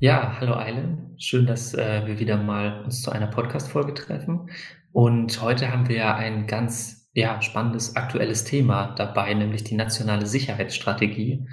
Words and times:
Ja, 0.00 0.36
hallo 0.38 0.54
Eile. 0.54 0.96
Schön, 1.18 1.44
dass 1.46 1.74
äh, 1.74 2.06
wir 2.06 2.20
wieder 2.20 2.36
mal 2.36 2.84
uns 2.84 3.02
zu 3.02 3.10
einer 3.10 3.26
Podcast-Folge 3.26 3.94
treffen. 3.94 4.48
Und 4.92 5.42
heute 5.42 5.72
haben 5.72 5.88
wir 5.88 5.96
ja 5.96 6.14
ein 6.14 6.46
ganz 6.46 7.10
ja, 7.14 7.42
spannendes 7.42 7.96
aktuelles 7.96 8.44
Thema 8.44 8.94
dabei, 8.94 9.34
nämlich 9.34 9.64
die 9.64 9.74
nationale 9.74 10.26
Sicherheitsstrategie. 10.26 11.48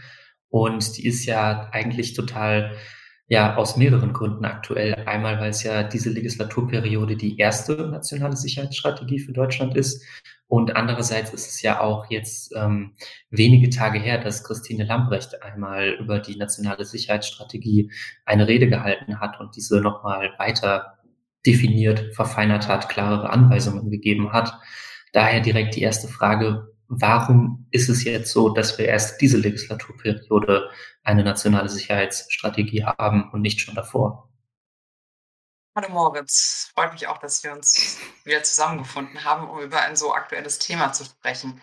Und 0.50 0.95
die 0.95 1.08
ist 1.08 1.26
ja 1.26 1.70
eigentlich 1.71 2.13
total 2.13 2.76
ja 3.27 3.55
aus 3.55 3.77
mehreren 3.77 4.13
Gründen 4.13 4.46
aktuell. 4.46 4.93
Einmal, 5.07 5.39
weil 5.39 5.49
es 5.49 5.63
ja 5.63 5.82
diese 5.82 6.12
Legislaturperiode 6.12 7.18
die 7.18 7.40
erste 7.40 7.88
nationale 7.88 8.38
Sicherheitsstrategie 8.38 9.21
für 9.21 9.34
Deutschland 9.34 9.76
ist. 9.76 10.05
Und 10.48 10.76
andererseits 10.76 11.34
ist 11.34 11.48
es 11.48 11.62
ja 11.62 11.81
auch 11.81 12.09
jetzt 12.09 12.54
ähm, 12.55 12.94
wenige 13.31 13.70
Tage 13.70 13.99
her, 13.99 14.20
dass 14.20 14.44
Christine 14.44 14.84
Lambrecht 14.84 15.41
einmal 15.41 15.98
über 15.99 16.20
die 16.20 16.35
nationale 16.35 16.85
Sicherheitsstrategie 16.85 17.91
eine 18.26 18.48
Rede 18.48 18.68
gehalten 18.68 19.20
hat 19.20 19.40
und 19.40 19.55
diese 19.55 19.81
nochmal 19.81 20.31
weiter 20.38 20.99
definiert, 21.45 22.13
verfeinert 22.13 22.68
hat, 22.68 22.90
klarere 22.90 23.30
Anweisungen 23.30 23.90
gegeben 23.90 24.34
hat. 24.34 24.54
Daher 25.13 25.41
direkt 25.41 25.76
die 25.76 25.81
erste 25.81 26.08
Frage, 26.08 26.68
warum 26.88 27.68
ist 27.71 27.90
es 27.90 28.04
jetzt 28.04 28.32
so, 28.32 28.49
dass 28.49 28.77
wir 28.77 28.85
erst 28.85 29.21
diese 29.21 29.38
Legislaturperiode 29.38 30.70
eine 31.04 31.23
nationale 31.23 31.70
Sicherheitsstrategie 31.70 32.84
haben 32.84 33.32
und 33.32 33.41
nicht 33.41 33.62
schon 33.62 33.76
davor? 33.76 34.30
Hallo 35.77 35.89
Moritz, 35.89 36.71
freut 36.73 36.93
mich 36.93 37.05
auch, 37.07 37.17
dass 37.17 37.43
wir 37.43 37.51
uns 37.51 37.99
wieder 38.23 38.41
zusammengefunden 38.43 39.26
haben, 39.26 39.49
um 39.49 39.59
über 39.59 39.82
ein 39.82 39.98
so 39.98 40.13
aktuelles 40.13 40.57
Thema 40.57 40.93
zu 40.93 41.04
sprechen. 41.04 41.62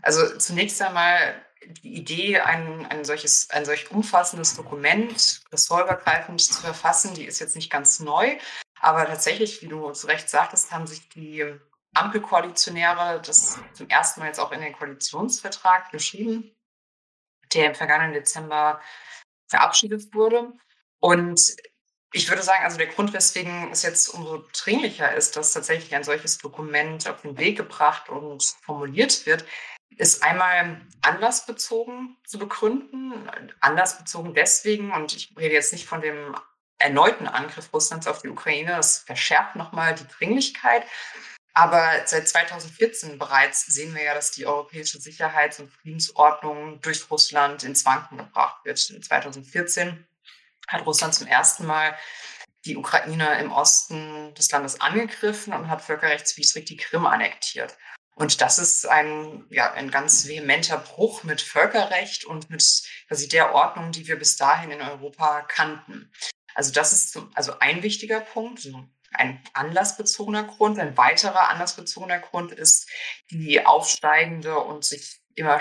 Also 0.00 0.38
zunächst 0.38 0.80
einmal 0.80 1.34
die 1.82 1.94
Idee, 1.94 2.40
ein, 2.40 2.86
ein, 2.86 3.04
solches, 3.04 3.50
ein 3.50 3.66
solch 3.66 3.90
umfassendes 3.90 4.56
Dokument 4.56 5.42
ressortübergreifend 5.52 6.40
zu 6.40 6.62
verfassen, 6.62 7.12
die 7.12 7.26
ist 7.26 7.40
jetzt 7.40 7.54
nicht 7.54 7.70
ganz 7.70 8.00
neu. 8.00 8.38
Aber 8.80 9.04
tatsächlich, 9.04 9.60
wie 9.60 9.68
du 9.68 9.90
zu 9.90 10.06
Recht 10.06 10.30
sagtest, 10.30 10.72
haben 10.72 10.86
sich 10.86 11.10
die 11.10 11.44
Ampelkoalitionäre 11.92 13.20
das 13.20 13.58
zum 13.74 13.86
ersten 13.90 14.20
Mal 14.20 14.28
jetzt 14.28 14.40
auch 14.40 14.52
in 14.52 14.62
den 14.62 14.72
Koalitionsvertrag 14.72 15.90
geschrieben, 15.90 16.56
der 17.52 17.66
im 17.66 17.74
vergangenen 17.74 18.14
Dezember 18.14 18.80
verabschiedet 19.46 20.14
wurde. 20.14 20.54
Und 21.00 21.54
ich 22.12 22.28
würde 22.28 22.42
sagen, 22.42 22.64
also 22.64 22.76
der 22.76 22.88
Grund, 22.88 23.12
weswegen 23.12 23.70
es 23.72 23.82
jetzt 23.82 24.08
umso 24.08 24.44
dringlicher 24.52 25.14
ist, 25.14 25.36
dass 25.36 25.52
tatsächlich 25.52 25.94
ein 25.94 26.04
solches 26.04 26.38
Dokument 26.38 27.08
auf 27.08 27.22
den 27.22 27.38
Weg 27.38 27.56
gebracht 27.56 28.08
und 28.08 28.42
formuliert 28.64 29.26
wird, 29.26 29.44
ist 29.96 30.22
einmal 30.22 30.80
anlassbezogen 31.02 32.16
zu 32.24 32.38
begründen. 32.38 33.30
Anlassbezogen 33.60 34.34
deswegen, 34.34 34.92
und 34.92 35.14
ich 35.14 35.34
rede 35.38 35.54
jetzt 35.54 35.72
nicht 35.72 35.86
von 35.86 36.00
dem 36.00 36.34
erneuten 36.78 37.26
Angriff 37.28 37.72
Russlands 37.72 38.06
auf 38.06 38.22
die 38.22 38.28
Ukraine, 38.28 38.72
das 38.76 38.98
verschärft 38.98 39.56
nochmal 39.56 39.94
die 39.94 40.06
Dringlichkeit, 40.06 40.84
aber 41.54 42.02
seit 42.06 42.28
2014 42.28 43.18
bereits 43.18 43.66
sehen 43.66 43.94
wir 43.94 44.02
ja, 44.02 44.14
dass 44.14 44.30
die 44.30 44.46
europäische 44.46 44.98
Sicherheits- 44.98 45.60
und 45.60 45.70
Friedensordnung 45.70 46.80
durch 46.80 47.10
Russland 47.10 47.62
ins 47.62 47.84
Wanken 47.84 48.16
gebracht 48.16 48.64
wird. 48.64 48.78
2014 48.78 50.06
hat 50.72 50.86
Russland 50.86 51.14
zum 51.14 51.26
ersten 51.26 51.66
Mal 51.66 51.96
die 52.64 52.76
Ukraine 52.76 53.38
im 53.40 53.50
Osten 53.50 54.34
des 54.34 54.50
Landes 54.50 54.80
angegriffen 54.80 55.52
und 55.52 55.68
hat 55.68 55.82
völkerrechtswidrig 55.82 56.64
die 56.64 56.76
Krim 56.76 57.06
annektiert. 57.06 57.76
Und 58.14 58.40
das 58.40 58.58
ist 58.58 58.86
ein, 58.86 59.46
ja, 59.50 59.72
ein 59.72 59.90
ganz 59.90 60.28
vehementer 60.28 60.78
Bruch 60.78 61.24
mit 61.24 61.40
Völkerrecht 61.40 62.24
und 62.24 62.50
mit 62.50 62.82
quasi 63.08 63.26
der 63.26 63.54
Ordnung, 63.54 63.90
die 63.90 64.06
wir 64.06 64.18
bis 64.18 64.36
dahin 64.36 64.70
in 64.70 64.82
Europa 64.82 65.42
kannten. 65.42 66.12
Also 66.54 66.72
das 66.72 66.92
ist 66.92 67.18
also 67.34 67.58
ein 67.58 67.82
wichtiger 67.82 68.20
Punkt, 68.20 68.68
ein 69.14 69.42
anlassbezogener 69.54 70.44
Grund. 70.44 70.78
Ein 70.78 70.96
weiterer 70.96 71.48
anlassbezogener 71.48 72.18
Grund 72.18 72.52
ist 72.52 72.88
die 73.30 73.64
aufsteigende 73.64 74.58
und 74.58 74.84
sich 74.84 75.20
immer 75.34 75.60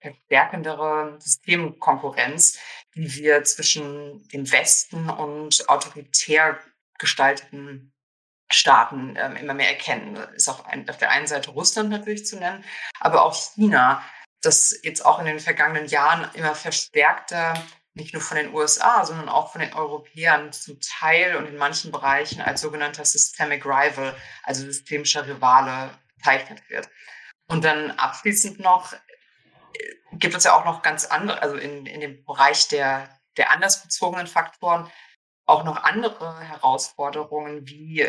verstärkendere 0.00 1.16
Systemkonkurrenz, 1.20 2.58
die 2.98 3.14
wir 3.14 3.44
zwischen 3.44 4.26
dem 4.28 4.50
Westen 4.50 5.08
und 5.08 5.68
autoritär 5.68 6.58
gestalteten 6.98 7.92
Staaten 8.50 9.14
ähm, 9.16 9.36
immer 9.36 9.54
mehr 9.54 9.68
erkennen. 9.68 10.14
Das 10.14 10.30
ist 10.34 10.48
auf, 10.48 10.66
ein, 10.66 10.88
auf 10.90 10.98
der 10.98 11.10
einen 11.10 11.28
Seite 11.28 11.50
Russland 11.50 11.90
natürlich 11.90 12.26
zu 12.26 12.36
nennen, 12.36 12.64
aber 12.98 13.24
auch 13.24 13.34
China, 13.34 14.02
das 14.40 14.78
jetzt 14.82 15.04
auch 15.04 15.20
in 15.20 15.26
den 15.26 15.40
vergangenen 15.40 15.86
Jahren 15.86 16.28
immer 16.34 16.54
verstärkter 16.54 17.54
nicht 17.94 18.14
nur 18.14 18.22
von 18.22 18.36
den 18.36 18.54
USA, 18.54 19.04
sondern 19.04 19.28
auch 19.28 19.52
von 19.52 19.60
den 19.60 19.74
Europäern 19.74 20.52
zum 20.52 20.78
Teil 20.80 21.36
und 21.36 21.46
in 21.46 21.56
manchen 21.56 21.90
Bereichen 21.90 22.40
als 22.40 22.60
sogenannter 22.60 23.04
Systemic 23.04 23.66
Rival, 23.66 24.14
also 24.44 24.64
systemischer 24.64 25.26
Rivale, 25.26 25.90
bezeichnet 26.16 26.62
wird. 26.68 26.88
Und 27.48 27.64
dann 27.64 27.90
abschließend 27.92 28.60
noch 28.60 28.94
gibt 30.12 30.34
es 30.34 30.44
ja 30.44 30.54
auch 30.54 30.64
noch 30.64 30.82
ganz 30.82 31.04
andere, 31.04 31.42
also 31.42 31.56
in, 31.56 31.86
in 31.86 32.00
dem 32.00 32.24
Bereich 32.24 32.68
der, 32.68 33.08
der 33.36 33.50
andersbezogenen 33.50 34.26
Faktoren, 34.26 34.90
auch 35.46 35.64
noch 35.64 35.82
andere 35.82 36.40
Herausforderungen 36.40 37.66
wie 37.66 38.06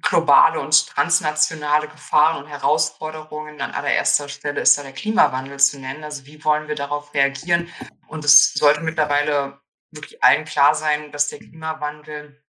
globale 0.00 0.58
und 0.60 0.88
transnationale 0.88 1.88
Gefahren 1.88 2.42
und 2.42 2.48
Herausforderungen. 2.48 3.60
An 3.60 3.72
allererster 3.72 4.28
Stelle 4.28 4.60
ist 4.60 4.76
da 4.78 4.82
der 4.82 4.92
Klimawandel 4.92 5.60
zu 5.60 5.78
nennen. 5.78 6.02
Also 6.02 6.24
wie 6.26 6.42
wollen 6.44 6.68
wir 6.68 6.74
darauf 6.74 7.12
reagieren? 7.14 7.68
Und 8.06 8.24
es 8.24 8.54
sollte 8.54 8.80
mittlerweile 8.80 9.60
wirklich 9.90 10.22
allen 10.24 10.44
klar 10.44 10.74
sein, 10.74 11.12
dass 11.12 11.28
der 11.28 11.38
Klimawandel 11.38 12.42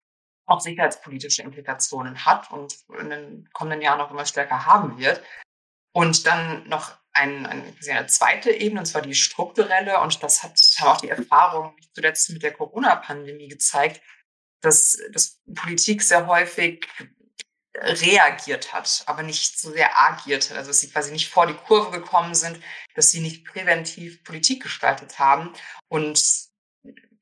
auch 0.46 0.60
sicherheitspolitische 0.60 1.42
Implikationen 1.42 2.24
hat 2.24 2.50
und 2.50 2.76
in 3.00 3.10
den 3.10 3.48
kommenden 3.52 3.82
Jahren 3.82 4.00
auch 4.00 4.10
immer 4.10 4.26
stärker 4.26 4.66
haben 4.66 4.98
wird. 4.98 5.22
Und 5.92 6.26
dann 6.26 6.68
noch 6.68 6.96
ein, 7.12 7.46
ein, 7.46 7.76
eine 7.88 8.06
zweite 8.06 8.50
Ebene, 8.50 8.80
und 8.80 8.86
zwar 8.86 9.02
die 9.02 9.14
strukturelle. 9.14 10.00
Und 10.00 10.22
das 10.22 10.42
hat, 10.42 10.58
haben 10.80 10.88
auch 10.88 11.00
die 11.00 11.10
Erfahrungen 11.10 11.74
nicht 11.76 11.94
zuletzt 11.94 12.30
mit 12.30 12.42
der 12.42 12.52
Corona-Pandemie 12.52 13.48
gezeigt, 13.48 14.00
dass, 14.60 14.98
dass 15.12 15.40
Politik 15.54 16.02
sehr 16.02 16.26
häufig 16.26 16.86
reagiert 17.74 18.72
hat, 18.72 19.02
aber 19.06 19.22
nicht 19.22 19.58
so 19.58 19.72
sehr 19.72 19.98
agiert 19.98 20.50
hat. 20.50 20.56
Also 20.58 20.70
dass 20.70 20.80
sie 20.80 20.90
quasi 20.90 21.10
nicht 21.10 21.28
vor 21.28 21.46
die 21.46 21.54
Kurve 21.54 21.90
gekommen 21.90 22.34
sind, 22.34 22.60
dass 22.94 23.10
sie 23.10 23.20
nicht 23.20 23.46
präventiv 23.46 24.22
Politik 24.24 24.62
gestaltet 24.62 25.18
haben. 25.18 25.52
Und 25.88 26.22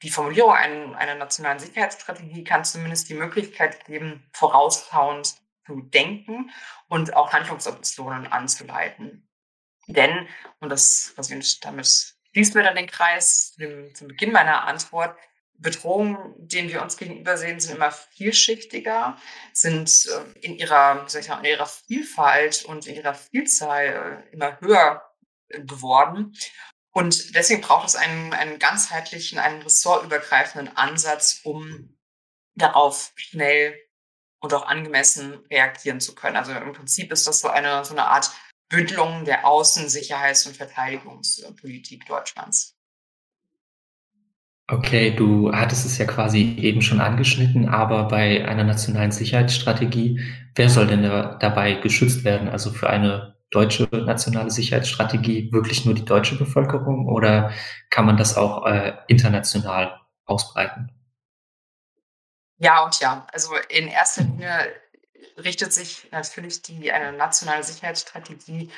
die 0.02 0.10
Formulierung 0.10 0.52
einer 0.52 1.14
nationalen 1.14 1.58
Sicherheitsstrategie 1.58 2.44
kann 2.44 2.64
zumindest 2.64 3.08
die 3.08 3.14
Möglichkeit 3.14 3.84
geben, 3.84 4.28
vorausschauend 4.32 5.36
zu 5.66 5.82
denken 5.82 6.50
und 6.88 7.14
auch 7.14 7.32
Handlungsoptionen 7.32 8.26
anzuleiten. 8.26 9.29
Denn, 9.92 10.28
und 10.60 10.68
das, 10.68 11.12
was 11.16 11.30
ich 11.30 11.60
damit 11.60 12.14
schließt 12.32 12.54
mir 12.54 12.62
dann 12.62 12.76
den 12.76 12.86
Kreis 12.86 13.54
zum, 13.56 13.94
zum 13.94 14.08
Beginn 14.08 14.32
meiner 14.32 14.64
Antwort, 14.64 15.16
Bedrohungen, 15.54 16.34
denen 16.38 16.70
wir 16.70 16.80
uns 16.80 16.96
gegenüber 16.96 17.36
sehen, 17.36 17.60
sind 17.60 17.76
immer 17.76 17.92
vielschichtiger, 17.92 19.18
sind 19.52 20.06
äh, 20.06 20.38
in 20.40 20.56
ihrer, 20.56 21.06
ich 21.06 21.28
mal, 21.28 21.38
in 21.40 21.44
ihrer 21.44 21.66
Vielfalt 21.66 22.64
und 22.64 22.86
in 22.86 22.96
ihrer 22.96 23.14
Vielzahl 23.14 24.24
äh, 24.30 24.32
immer 24.32 24.58
höher 24.60 25.02
geworden. 25.48 26.34
Und 26.92 27.34
deswegen 27.34 27.60
braucht 27.60 27.88
es 27.88 27.96
einen, 27.96 28.32
einen 28.32 28.58
ganzheitlichen, 28.58 29.38
einen 29.38 29.62
ressortübergreifenden 29.62 30.76
Ansatz, 30.76 31.40
um 31.44 31.98
darauf 32.54 33.12
schnell 33.16 33.78
und 34.40 34.54
auch 34.54 34.66
angemessen 34.66 35.44
reagieren 35.50 36.00
zu 36.00 36.14
können. 36.14 36.36
Also 36.36 36.52
im 36.52 36.72
Prinzip 36.72 37.12
ist 37.12 37.26
das 37.26 37.40
so 37.40 37.48
eine, 37.48 37.84
so 37.84 37.92
eine 37.92 38.06
Art 38.06 38.30
Bündelung 38.70 39.24
der 39.26 39.46
Außen-, 39.46 39.88
Sicherheits- 39.88 40.46
und 40.46 40.56
Verteidigungspolitik 40.56 42.06
Deutschlands. 42.06 42.76
Okay, 44.68 45.10
du 45.10 45.52
hattest 45.52 45.84
es 45.84 45.98
ja 45.98 46.06
quasi 46.06 46.54
eben 46.58 46.80
schon 46.80 47.00
angeschnitten, 47.00 47.68
aber 47.68 48.06
bei 48.06 48.46
einer 48.46 48.62
nationalen 48.62 49.10
Sicherheitsstrategie, 49.10 50.20
wer 50.54 50.68
soll 50.70 50.86
denn 50.86 51.02
da, 51.02 51.34
dabei 51.40 51.74
geschützt 51.74 52.22
werden? 52.22 52.48
Also 52.48 52.70
für 52.70 52.88
eine 52.88 53.36
deutsche 53.50 53.88
nationale 53.90 54.52
Sicherheitsstrategie 54.52 55.52
wirklich 55.52 55.84
nur 55.84 55.94
die 55.94 56.04
deutsche 56.04 56.38
Bevölkerung 56.38 57.08
oder 57.08 57.50
kann 57.90 58.06
man 58.06 58.16
das 58.16 58.36
auch 58.36 58.64
äh, 58.64 58.92
international 59.08 60.00
ausbreiten? 60.24 60.92
Ja 62.58 62.84
und 62.84 63.00
ja. 63.00 63.26
Also 63.32 63.50
in 63.70 63.88
erster 63.88 64.22
Linie 64.22 64.72
richtet 65.36 65.72
sich 65.72 66.08
natürlich 66.10 66.62
die 66.62 66.92
eine 66.92 67.12
nationale 67.12 67.62
Sicherheitsstrategie 67.62 68.70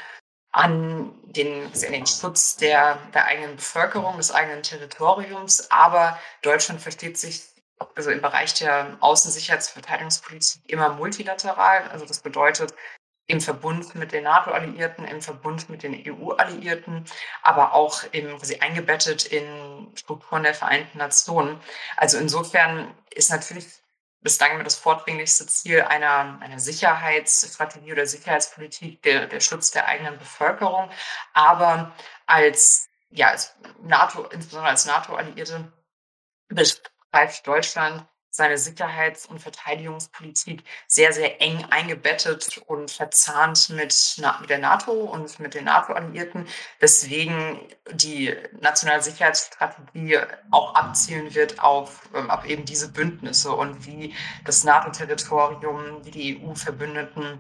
an 0.53 1.15
den, 1.25 1.73
den 1.73 2.06
Schutz 2.06 2.56
der, 2.56 2.99
der 3.15 3.25
eigenen 3.25 3.56
Bevölkerung, 3.56 4.19
des 4.19 4.33
eigenen 4.33 4.62
Territoriums. 4.62 5.71
Aber 5.71 6.19
Deutschland 6.43 6.81
versteht 6.81 7.19
sich 7.19 7.43
also 7.94 8.11
im 8.11 8.21
Bereich 8.21 8.55
der 8.55 8.99
Außensicherheits- 9.00 9.69
und 9.69 9.83
Verteidigungspolitik 9.83 10.62
immer 10.67 10.91
multilateral. 10.91 11.89
Also 11.91 12.05
das 12.05 12.21
bedeutet, 12.21 12.75
im 13.27 13.41
Verbund 13.41 13.94
mit 13.94 14.12
den 14.12 14.25
NATO-Alliierten, 14.25 15.05
im 15.06 15.23
Verbund 15.23 15.71
mit 15.71 15.83
den 15.83 15.94
EU-Alliierten, 15.94 17.05
aber 17.43 17.73
auch 17.73 18.03
im, 18.12 18.37
quasi 18.37 18.56
eingebettet 18.56 19.25
in 19.25 19.91
Strukturen 19.94 20.43
der 20.43 20.55
Vereinten 20.55 20.99
Nationen. 20.99 21.61
Also 21.97 22.19
insofern 22.19 22.94
ist 23.15 23.31
natürlich 23.31 23.81
bislang 24.23 24.53
immer 24.53 24.65
das 24.65 24.77
vordringlichste 24.77 25.47
Ziel 25.47 25.83
einer, 25.83 26.39
einer 26.41 26.59
Sicherheitsstrategie 26.59 27.93
oder 27.93 28.07
Sicherheitspolitik 28.07 29.03
der, 29.03 29.27
der 29.27 29.41
Schutz 29.41 29.71
der 29.71 29.87
eigenen 29.87 30.19
Bevölkerung. 30.19 30.91
Aber 31.33 31.93
als, 32.27 32.89
ja, 33.11 33.29
als 33.29 33.55
NATO, 33.83 34.25
insbesondere 34.25 34.71
als 34.71 34.87
NATO-Alliierte, 34.87 35.73
begreift 36.49 37.47
Deutschland 37.47 38.07
seine 38.32 38.56
Sicherheits- 38.56 39.26
und 39.26 39.40
Verteidigungspolitik 39.40 40.64
sehr, 40.87 41.12
sehr 41.12 41.40
eng 41.43 41.64
eingebettet 41.70 42.58
und 42.67 42.90
verzahnt 42.90 43.69
mit, 43.69 44.17
mit 44.40 44.50
der 44.50 44.58
NATO 44.58 44.93
und 44.93 45.38
mit 45.38 45.52
den 45.55 45.64
NATO-Alliierten, 45.64 46.49
weswegen 46.81 47.61
die 47.93 48.34
nationale 48.61 49.02
Sicherheitsstrategie 49.02 50.19
auch 50.50 50.75
abzielen 50.75 51.34
wird 51.34 51.61
auf, 51.61 52.08
ähm, 52.14 52.31
auf 52.31 52.46
eben 52.46 52.64
diese 52.64 52.90
Bündnisse 52.90 53.52
und 53.52 53.87
wie 53.87 54.14
das 54.46 54.64
NATO-Territorium, 54.64 56.05
wie 56.05 56.11
die 56.11 56.43
EU-Verbündeten 56.43 57.38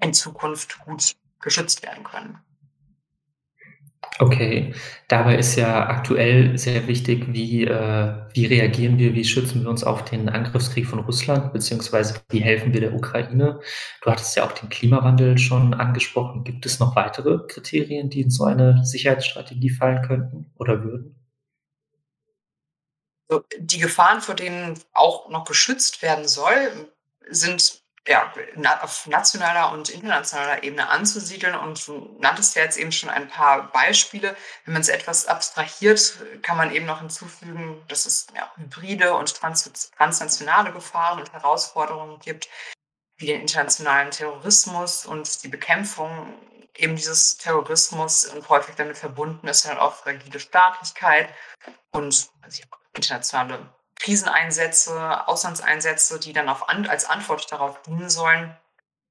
in 0.00 0.14
Zukunft 0.14 0.78
gut 0.84 1.16
geschützt 1.40 1.82
werden 1.82 2.04
können. 2.04 2.38
Okay, 4.18 4.74
dabei 5.08 5.36
ist 5.38 5.56
ja 5.56 5.88
aktuell 5.88 6.58
sehr 6.58 6.86
wichtig, 6.86 7.32
wie, 7.32 7.64
äh, 7.64 8.14
wie 8.34 8.46
reagieren 8.46 8.98
wir, 8.98 9.14
wie 9.14 9.24
schützen 9.24 9.62
wir 9.62 9.70
uns 9.70 9.84
auf 9.84 10.04
den 10.04 10.28
Angriffskrieg 10.28 10.86
von 10.86 11.00
Russland, 11.00 11.52
beziehungsweise 11.52 12.20
wie 12.28 12.40
helfen 12.40 12.74
wir 12.74 12.80
der 12.80 12.94
Ukraine? 12.94 13.60
Du 14.02 14.10
hattest 14.10 14.36
ja 14.36 14.44
auch 14.44 14.52
den 14.52 14.68
Klimawandel 14.68 15.38
schon 15.38 15.72
angesprochen. 15.72 16.44
Gibt 16.44 16.66
es 16.66 16.78
noch 16.78 16.94
weitere 16.94 17.38
Kriterien, 17.48 18.10
die 18.10 18.20
in 18.20 18.30
so 18.30 18.44
eine 18.44 18.84
Sicherheitsstrategie 18.84 19.70
fallen 19.70 20.02
könnten 20.02 20.52
oder 20.56 20.84
würden? 20.84 21.16
Die 23.58 23.78
Gefahren, 23.78 24.20
vor 24.20 24.34
denen 24.34 24.78
auch 24.92 25.30
noch 25.30 25.46
geschützt 25.46 26.02
werden 26.02 26.28
soll, 26.28 26.90
sind 27.30 27.81
ja, 28.06 28.32
auf 28.82 29.06
nationaler 29.06 29.72
und 29.72 29.88
internationaler 29.88 30.64
Ebene 30.64 30.88
anzusiedeln. 30.88 31.54
Und 31.54 31.86
du 31.86 32.16
nanntest 32.20 32.56
ja 32.56 32.62
jetzt 32.62 32.76
eben 32.76 32.92
schon 32.92 33.10
ein 33.10 33.28
paar 33.28 33.70
Beispiele. 33.70 34.36
Wenn 34.64 34.74
man 34.74 34.82
es 34.82 34.88
etwas 34.88 35.26
abstrahiert, 35.26 36.18
kann 36.42 36.56
man 36.56 36.74
eben 36.74 36.86
noch 36.86 37.00
hinzufügen, 37.00 37.82
dass 37.88 38.06
es 38.06 38.26
ja, 38.34 38.50
hybride 38.56 39.14
und 39.14 39.34
trans 39.34 39.90
transnationale 39.96 40.72
Gefahren 40.72 41.20
und 41.20 41.32
Herausforderungen 41.32 42.18
gibt, 42.18 42.48
wie 43.18 43.26
den 43.26 43.42
internationalen 43.42 44.10
Terrorismus 44.10 45.06
und 45.06 45.44
die 45.44 45.48
Bekämpfung 45.48 46.34
eben 46.76 46.96
dieses 46.96 47.36
Terrorismus 47.36 48.24
und 48.24 48.48
häufig 48.48 48.74
damit 48.76 48.96
verbunden 48.96 49.46
ist 49.46 49.66
dann 49.66 49.78
auch 49.78 49.94
fragile 49.94 50.40
Staatlichkeit 50.40 51.28
und 51.90 52.30
also 52.40 52.62
internationale 52.94 53.72
Kriseneinsätze, 54.02 55.28
Auslandseinsätze, 55.28 56.18
die 56.18 56.32
dann 56.32 56.48
auf 56.48 56.68
als 56.68 57.04
Antwort 57.04 57.50
darauf 57.50 57.80
dienen 57.82 58.10
sollen. 58.10 58.56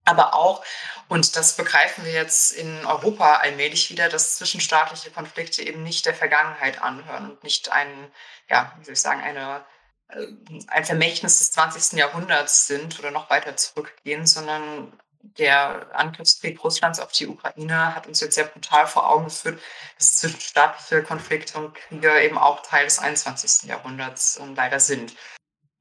Aber 0.04 0.34
auch, 0.34 0.64
und 1.08 1.36
das 1.36 1.56
begreifen 1.56 2.06
wir 2.06 2.12
jetzt 2.12 2.52
in 2.52 2.86
Europa 2.86 3.36
allmählich 3.36 3.90
wieder, 3.92 4.10
dass 4.10 4.36
zwischenstaatliche 4.38 5.12
Konflikte 5.12 5.62
eben 5.62 5.84
nicht 5.84 6.06
der 6.06 6.16
Vergangenheit 6.16 6.82
anhören 6.82 7.32
und 7.32 7.44
nicht 7.44 7.72
ein, 7.72 8.12
ja, 8.50 8.74
wie 8.80 8.86
soll 8.86 8.94
ich 8.94 9.02
sagen, 9.02 9.22
eine, 9.22 9.64
äh, 10.10 10.26
ein 10.68 10.86
Vermächtnis 10.86 11.38
des 11.38 11.52
20. 11.52 12.00
Jahrhunderts 12.00 12.68
sind 12.68 13.00
oder 13.00 13.12
noch 13.12 13.30
weiter 13.30 13.56
zurückgehen, 13.56 14.26
sondern 14.26 14.92
der 15.24 15.88
Angriffskrieg 15.94 16.64
Russlands 16.64 17.00
auf 17.00 17.12
die 17.12 17.28
Ukraine 17.28 17.96
hat 17.96 18.08
uns 18.08 18.20
jetzt 18.20 18.36
sehr 18.36 18.46
brutal 18.46 18.88
vor 18.88 19.10
Augen 19.10 19.26
geführt, 19.26 19.62
dass 19.98 20.18
zwischenstaatliche 20.18 21.04
Konflikte 21.04 21.58
und 21.58 21.74
Kriege 21.74 22.22
eben 22.22 22.38
auch 22.38 22.62
Teil 22.62 22.86
des 22.86 23.00
21. 23.00 23.70
Jahrhunderts 23.70 24.38
äh, 24.38 24.46
leider 24.56 24.80
sind. 24.80 25.16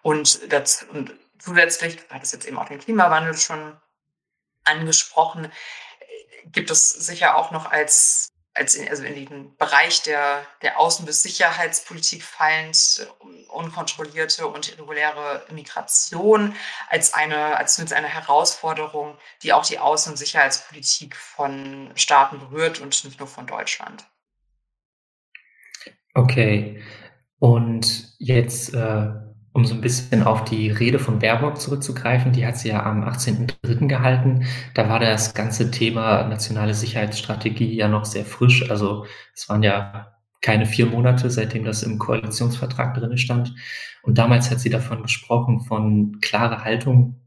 Und, 0.03 0.53
das, 0.53 0.85
und 0.85 1.13
zusätzlich, 1.39 1.97
du 1.97 2.15
hattest 2.15 2.33
jetzt 2.33 2.47
eben 2.47 2.59
auch 2.59 2.69
den 2.69 2.79
Klimawandel 2.79 3.37
schon 3.37 3.79
angesprochen, 4.65 5.47
äh, 5.47 5.51
gibt 6.47 6.71
es 6.71 6.91
sicher 6.91 7.37
auch 7.37 7.51
noch 7.51 7.71
als 7.71 8.30
als 8.55 8.75
in, 8.75 8.89
also 8.89 9.05
in 9.05 9.15
den 9.15 9.57
Bereich 9.57 10.03
der, 10.03 10.45
der 10.63 10.79
Außen- 10.79 11.05
bis 11.05 11.23
Sicherheitspolitik 11.23 12.23
fallend 12.23 13.07
unkontrollierte 13.49 14.47
und 14.47 14.73
irreguläre 14.73 15.45
Migration 15.53 16.55
als 16.89 17.15
eine, 17.15 17.57
als 17.57 17.79
eine 17.93 18.09
Herausforderung, 18.09 19.17
die 19.43 19.53
auch 19.53 19.65
die 19.65 19.79
Außen- 19.79 20.11
und 20.11 20.17
Sicherheitspolitik 20.17 21.17
von 21.17 21.91
Staaten 21.95 22.39
berührt 22.41 22.81
und 22.81 23.05
nicht 23.05 23.19
nur 23.19 23.29
von 23.29 23.47
Deutschland. 23.47 24.05
Okay. 26.15 26.83
Und 27.39 28.15
jetzt 28.19 28.75
äh, 28.75 29.11
um 29.53 29.65
so 29.65 29.75
ein 29.75 29.81
bisschen 29.81 30.23
auf 30.23 30.45
die 30.45 30.71
Rede 30.71 30.99
von 30.99 31.19
Baerbock 31.19 31.61
zurückzugreifen, 31.61 32.33
die 32.33 32.47
hat 32.47 32.57
sie 32.57 32.69
ja 32.69 32.85
am 32.85 33.03
18.03. 33.03 33.89
gehalten. 33.89 34.47
Da 34.75 34.89
war 34.89 35.01
das 35.01 35.35
ganze 35.35 35.71
Thema 35.71 36.25
nationale 36.29 36.75
Sicherheitsstrategie 36.75 37.75
ja 37.75 37.89
noch 37.89 38.05
sehr 38.05 38.25
frisch. 38.25 38.71
Also 38.71 39.07
es 39.35 39.49
waren 39.49 39.63
ja 39.63 40.13
keine 40.41 40.67
vier 40.67 40.87
Monate, 40.87 41.31
seitdem 41.31 41.65
das 41.65 41.83
im 41.83 41.99
Koalitionsvertrag 41.99 42.95
drin 42.95 43.19
stand. 43.19 43.55
Und 44.03 44.19
damals 44.19 44.51
hat 44.51 44.61
sie 44.61 44.71
davon 44.71 45.03
gesprochen, 45.03 45.61
von 45.61 46.19
klare 46.21 46.65
Haltung 46.65 47.20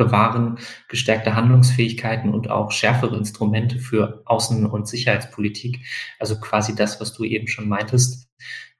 bewahren, 0.00 0.58
gestärkte 0.88 1.34
Handlungsfähigkeiten 1.34 2.32
und 2.32 2.50
auch 2.50 2.70
schärfere 2.70 3.16
Instrumente 3.16 3.78
für 3.78 4.22
Außen- 4.24 4.64
und 4.66 4.88
Sicherheitspolitik. 4.88 5.80
Also 6.18 6.40
quasi 6.40 6.74
das, 6.74 7.00
was 7.00 7.12
du 7.12 7.24
eben 7.24 7.46
schon 7.46 7.68
meintest. 7.68 8.28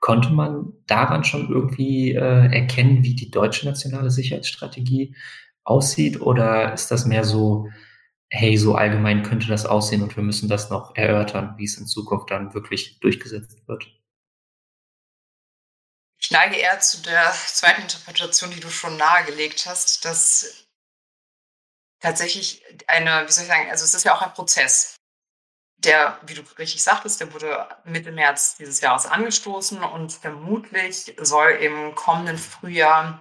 Konnte 0.01 0.31
man 0.31 0.73
daran 0.87 1.25
schon 1.25 1.51
irgendwie 1.51 2.13
äh, 2.13 2.55
erkennen, 2.55 3.05
wie 3.05 3.15
die 3.15 3.31
deutsche 3.31 3.67
nationale 3.67 4.11
Sicherheitsstrategie 4.11 5.15
aussieht? 5.63 6.23
Oder 6.23 6.73
ist 6.73 6.91
das 6.91 7.05
mehr 7.05 7.25
so, 7.25 7.69
hey, 8.31 8.57
so 8.57 8.75
allgemein 8.77 9.23
könnte 9.23 9.47
das 9.47 9.67
aussehen 9.67 10.03
und 10.03 10.17
wir 10.17 10.23
müssen 10.23 10.49
das 10.49 10.71
noch 10.71 10.97
erörtern, 10.97 11.55
wie 11.59 11.65
es 11.65 11.77
in 11.77 11.87
Zukunft 11.87 12.31
dann 12.31 12.55
wirklich 12.55 12.99
durchgesetzt 13.01 13.69
wird? 13.69 13.87
Ich 16.23 16.31
neige 16.31 16.57
eher 16.57 16.81
zu 16.81 17.03
der 17.03 17.31
zweiten 17.33 17.83
Interpretation, 17.83 18.51
die 18.51 18.61
du 18.61 18.71
schon 18.71 18.97
nahegelegt 18.97 19.67
hast, 19.67 20.05
dass 20.05 20.70
tatsächlich 22.01 22.63
eine, 22.87 23.27
wie 23.27 23.33
soll 23.33 23.45
ich 23.45 23.51
sagen, 23.51 23.71
also 23.71 23.85
es 23.85 23.95
ist 23.95 24.05
ja 24.05 24.15
auch 24.15 24.23
ein 24.23 24.33
Prozess 24.33 24.97
der, 25.85 26.19
wie 26.27 26.35
du 26.35 26.43
richtig 26.59 26.83
sagtest, 26.83 27.21
der 27.21 27.33
wurde 27.33 27.67
Mitte 27.85 28.13
März 28.13 28.57
dieses 28.57 28.81
Jahres 28.81 29.07
angestoßen 29.07 29.83
und 29.83 30.13
vermutlich 30.13 31.15
soll 31.19 31.53
im 31.53 31.95
kommenden 31.95 32.39
Frühjahr, 32.39 33.21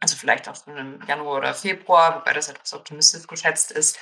also 0.00 0.16
vielleicht 0.16 0.48
auch 0.48 0.54
im 0.66 1.02
Januar 1.06 1.38
oder 1.38 1.54
Februar, 1.54 2.16
wobei 2.16 2.32
das 2.32 2.48
etwas 2.48 2.72
optimistisch 2.72 3.26
geschätzt 3.26 3.72
ist, 3.72 3.98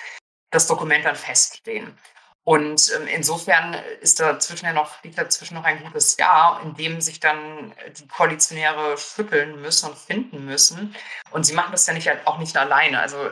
das 0.50 0.66
Dokument 0.66 1.04
dann 1.04 1.16
feststehen. 1.16 1.96
Und 2.44 2.92
ähm, 2.94 3.08
insofern 3.08 3.74
ist 4.00 4.20
dazwischen 4.20 4.66
ja 4.66 4.72
noch, 4.72 5.02
liegt 5.02 5.18
dazwischen 5.18 5.54
noch 5.54 5.64
ein 5.64 5.82
gutes 5.82 6.16
Jahr, 6.16 6.60
in 6.62 6.74
dem 6.74 7.00
sich 7.00 7.18
dann 7.18 7.74
die 7.98 8.06
Koalitionäre 8.06 8.96
schütteln 8.98 9.60
müssen 9.60 9.90
und 9.90 9.98
finden 9.98 10.44
müssen. 10.44 10.94
Und 11.32 11.44
sie 11.44 11.54
machen 11.54 11.72
das 11.72 11.86
ja 11.88 11.94
nicht, 11.94 12.08
auch 12.24 12.38
nicht 12.38 12.56
alleine. 12.56 13.00
Also 13.00 13.30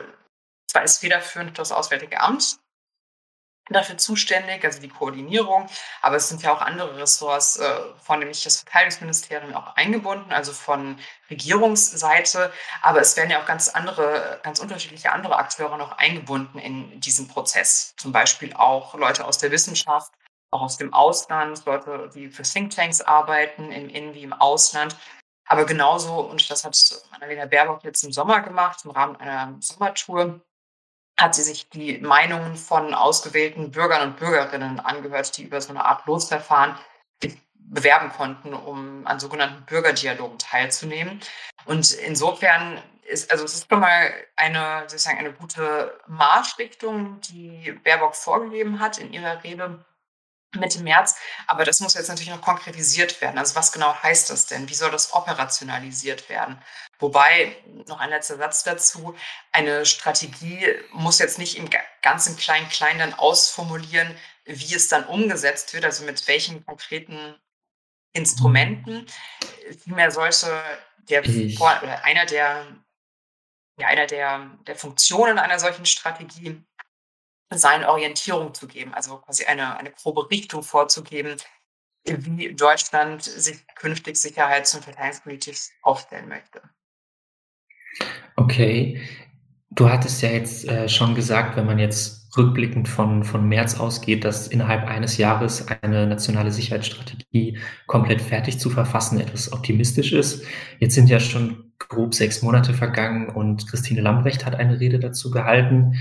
zwar 0.67 0.83
ist 0.83 0.99
federführend 0.99 1.57
das 1.57 1.71
Auswärtige 1.71 2.21
Amt, 2.21 2.59
dafür 3.69 3.97
zuständig, 3.97 4.63
also 4.63 4.79
die 4.79 4.89
Koordinierung. 4.89 5.67
Aber 6.01 6.17
es 6.17 6.29
sind 6.29 6.43
ja 6.43 6.53
auch 6.53 6.61
andere 6.61 6.97
Ressorts, 6.97 7.57
äh, 7.57 7.79
vornehmlich 7.99 8.43
das 8.43 8.61
Verteidigungsministerium 8.61 9.55
auch 9.55 9.75
eingebunden, 9.75 10.31
also 10.31 10.53
von 10.53 10.99
Regierungsseite. 11.29 12.53
Aber 12.81 13.01
es 13.01 13.17
werden 13.17 13.31
ja 13.31 13.41
auch 13.41 13.47
ganz 13.47 13.69
andere, 13.69 14.39
ganz 14.43 14.59
unterschiedliche 14.59 15.11
andere 15.11 15.37
Akteure 15.37 15.77
noch 15.77 15.93
eingebunden 15.93 16.59
in 16.59 16.99
diesen 17.01 17.27
Prozess. 17.27 17.95
Zum 17.97 18.11
Beispiel 18.11 18.53
auch 18.53 18.93
Leute 18.93 19.25
aus 19.25 19.39
der 19.39 19.51
Wissenschaft, 19.51 20.13
auch 20.51 20.61
aus 20.61 20.77
dem 20.77 20.93
Ausland, 20.93 21.65
Leute, 21.65 22.11
die 22.13 22.29
für 22.29 22.43
Thinktanks 22.43 23.01
arbeiten, 23.01 23.71
im 23.71 23.89
In- 23.89 24.13
wie 24.13 24.23
im 24.23 24.33
Ausland. 24.33 24.95
Aber 25.47 25.65
genauso, 25.65 26.19
und 26.19 26.49
das 26.49 26.63
hat 26.63 26.77
Annalena 27.11 27.45
Baerbock 27.45 27.83
jetzt 27.83 28.03
im 28.03 28.11
Sommer 28.11 28.41
gemacht, 28.41 28.85
im 28.85 28.91
Rahmen 28.91 29.15
einer 29.15 29.55
Sommertour, 29.59 30.41
hat 31.17 31.35
sie 31.35 31.43
sich 31.43 31.69
die 31.69 31.97
Meinungen 31.99 32.55
von 32.55 32.93
ausgewählten 32.93 33.71
Bürgern 33.71 34.09
und 34.09 34.17
Bürgerinnen 34.17 34.79
angehört, 34.79 35.37
die 35.37 35.43
über 35.43 35.61
so 35.61 35.69
eine 35.69 35.85
Art 35.85 36.05
Losverfahren 36.05 36.75
bewerben 37.57 38.11
konnten, 38.11 38.53
um 38.53 39.07
an 39.07 39.19
sogenannten 39.19 39.65
Bürgerdialogen 39.65 40.37
teilzunehmen. 40.37 41.19
Und 41.65 41.91
insofern 41.93 42.81
ist, 43.05 43.31
also 43.31 43.45
es 43.45 43.55
ist 43.55 43.69
schon 43.69 43.79
mal 43.79 44.13
eine, 44.35 44.83
sozusagen 44.87 45.19
eine 45.19 45.33
gute 45.33 45.99
Marschrichtung, 46.07 47.19
die 47.21 47.71
Baerbock 47.83 48.15
vorgegeben 48.15 48.79
hat 48.79 48.97
in 48.97 49.13
ihrer 49.13 49.43
Rede 49.43 49.83
Mitte 50.55 50.79
März. 50.79 51.15
Aber 51.47 51.65
das 51.65 51.79
muss 51.79 51.93
jetzt 51.93 52.07
natürlich 52.07 52.29
noch 52.29 52.41
konkretisiert 52.41 53.21
werden. 53.21 53.37
Also 53.37 53.55
was 53.55 53.71
genau 53.71 53.95
heißt 54.01 54.29
das 54.29 54.45
denn? 54.45 54.69
Wie 54.69 54.73
soll 54.73 54.91
das 54.91 55.13
operationalisiert 55.13 56.29
werden? 56.29 56.61
Wobei, 56.99 57.57
noch 57.87 57.99
ein 57.99 58.09
letzter 58.09 58.37
Satz 58.37 58.63
dazu, 58.63 59.15
eine 59.51 59.85
Strategie 59.85 60.73
muss 60.91 61.19
jetzt 61.19 61.37
nicht 61.37 61.57
im 61.57 61.69
ganzen 62.01 62.37
Klein-Klein 62.37 62.99
dann 62.99 63.13
ausformulieren, 63.13 64.15
wie 64.45 64.75
es 64.75 64.87
dann 64.87 65.05
umgesetzt 65.05 65.73
wird, 65.73 65.85
also 65.85 66.05
mit 66.05 66.27
welchen 66.27 66.65
konkreten 66.65 67.35
Instrumenten. 68.13 69.07
Vielmehr 69.83 70.11
sollte 70.11 70.61
der, 71.09 71.21
oder 71.21 72.03
einer 72.03 72.25
der, 72.25 72.65
ja, 73.77 73.87
einer 73.87 74.07
der, 74.07 74.51
der 74.65 74.75
Funktionen 74.75 75.37
einer 75.37 75.59
solchen 75.59 75.85
Strategie 75.85 76.63
seine 77.57 77.89
Orientierung 77.89 78.53
zu 78.53 78.67
geben, 78.67 78.93
also 78.93 79.17
quasi 79.17 79.45
eine, 79.45 79.77
eine 79.77 79.91
grobe 79.91 80.29
Richtung 80.29 80.63
vorzugeben, 80.63 81.35
wie 82.05 82.53
Deutschland 82.53 83.23
sich 83.23 83.65
künftig 83.75 84.17
sicherheits- 84.17 84.75
und 84.75 84.83
verteidigungspolitisch 84.83 85.69
aufstellen 85.81 86.29
möchte. 86.29 86.61
Okay. 88.35 89.01
Du 89.71 89.89
hattest 89.89 90.21
ja 90.21 90.29
jetzt 90.29 90.67
äh, 90.67 90.87
schon 90.87 91.15
gesagt, 91.15 91.57
wenn 91.57 91.65
man 91.65 91.79
jetzt 91.79 92.25
rückblickend 92.37 92.87
von, 92.87 93.23
von 93.23 93.47
März 93.47 93.79
ausgeht, 93.79 94.23
dass 94.23 94.47
innerhalb 94.47 94.87
eines 94.87 95.17
Jahres 95.17 95.65
eine 95.81 96.07
nationale 96.07 96.51
Sicherheitsstrategie 96.51 97.59
komplett 97.87 98.21
fertig 98.21 98.59
zu 98.59 98.69
verfassen 98.69 99.19
etwas 99.19 99.51
optimistisch 99.51 100.13
ist. 100.13 100.45
Jetzt 100.79 100.95
sind 100.95 101.09
ja 101.09 101.19
schon 101.19 101.73
grob 101.79 102.13
sechs 102.13 102.41
Monate 102.41 102.73
vergangen 102.73 103.29
und 103.29 103.67
Christine 103.67 104.01
Lambrecht 104.01 104.45
hat 104.45 104.55
eine 104.55 104.79
Rede 104.79 104.99
dazu 104.99 105.31
gehalten. 105.31 105.95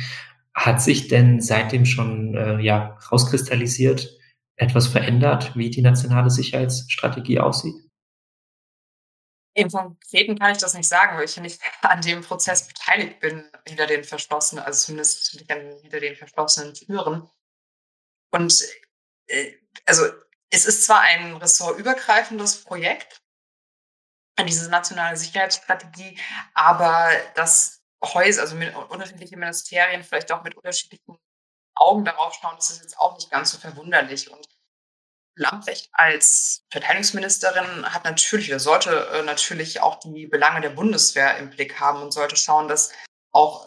Hat 0.54 0.80
sich 0.80 1.08
denn 1.08 1.40
seitdem 1.40 1.84
schon 1.84 2.34
äh, 2.34 2.60
ja, 2.60 2.98
rauskristallisiert, 3.10 4.08
etwas 4.56 4.86
verändert, 4.86 5.56
wie 5.56 5.70
die 5.70 5.82
nationale 5.82 6.30
Sicherheitsstrategie 6.30 7.40
aussieht? 7.40 7.74
Im 9.56 9.70
Konkreten 9.70 10.36
kann 10.38 10.52
ich 10.52 10.58
das 10.58 10.74
nicht 10.74 10.88
sagen, 10.88 11.16
weil 11.16 11.24
ich 11.24 11.36
nicht 11.36 11.60
an 11.82 12.00
dem 12.02 12.22
Prozess 12.22 12.66
beteiligt 12.66 13.20
bin, 13.20 13.50
hinter 13.66 13.86
den 13.86 14.04
verschlossenen, 14.04 14.64
also 14.64 14.86
zumindest 14.86 15.30
hinter 15.30 16.00
den 16.00 16.16
verschlossenen 16.16 16.74
Türen. 16.74 17.28
Und 18.32 18.60
äh, 19.28 19.54
also 19.86 20.04
es 20.50 20.66
ist 20.66 20.84
zwar 20.84 21.00
ein 21.00 21.36
ressortübergreifendes 21.36 22.64
Projekt, 22.64 23.20
diese 24.46 24.68
nationale 24.68 25.16
Sicherheitsstrategie, 25.16 26.18
aber 26.54 27.10
das 27.36 27.83
Häuser, 28.12 28.42
also 28.42 28.56
mit 28.56 28.74
unterschiedliche 28.74 29.38
Ministerien 29.38 30.02
vielleicht 30.02 30.30
auch 30.30 30.42
mit 30.42 30.54
unterschiedlichen 30.54 31.16
Augen 31.74 32.04
darauf 32.04 32.34
schauen, 32.34 32.56
das 32.56 32.70
ist 32.70 32.82
jetzt 32.82 32.98
auch 32.98 33.14
nicht 33.14 33.30
ganz 33.30 33.52
so 33.52 33.58
verwunderlich. 33.58 34.30
Und 34.30 34.46
Lambrecht 35.36 35.88
als 35.92 36.64
Verteidigungsministerin 36.70 37.92
hat 37.92 38.04
natürlich 38.04 38.50
oder 38.50 38.60
sollte 38.60 39.08
äh, 39.12 39.22
natürlich 39.22 39.80
auch 39.80 39.98
die 40.00 40.26
Belange 40.26 40.60
der 40.60 40.70
Bundeswehr 40.70 41.38
im 41.38 41.50
Blick 41.50 41.80
haben 41.80 42.02
und 42.02 42.12
sollte 42.12 42.36
schauen, 42.36 42.68
dass 42.68 42.92
auch 43.32 43.66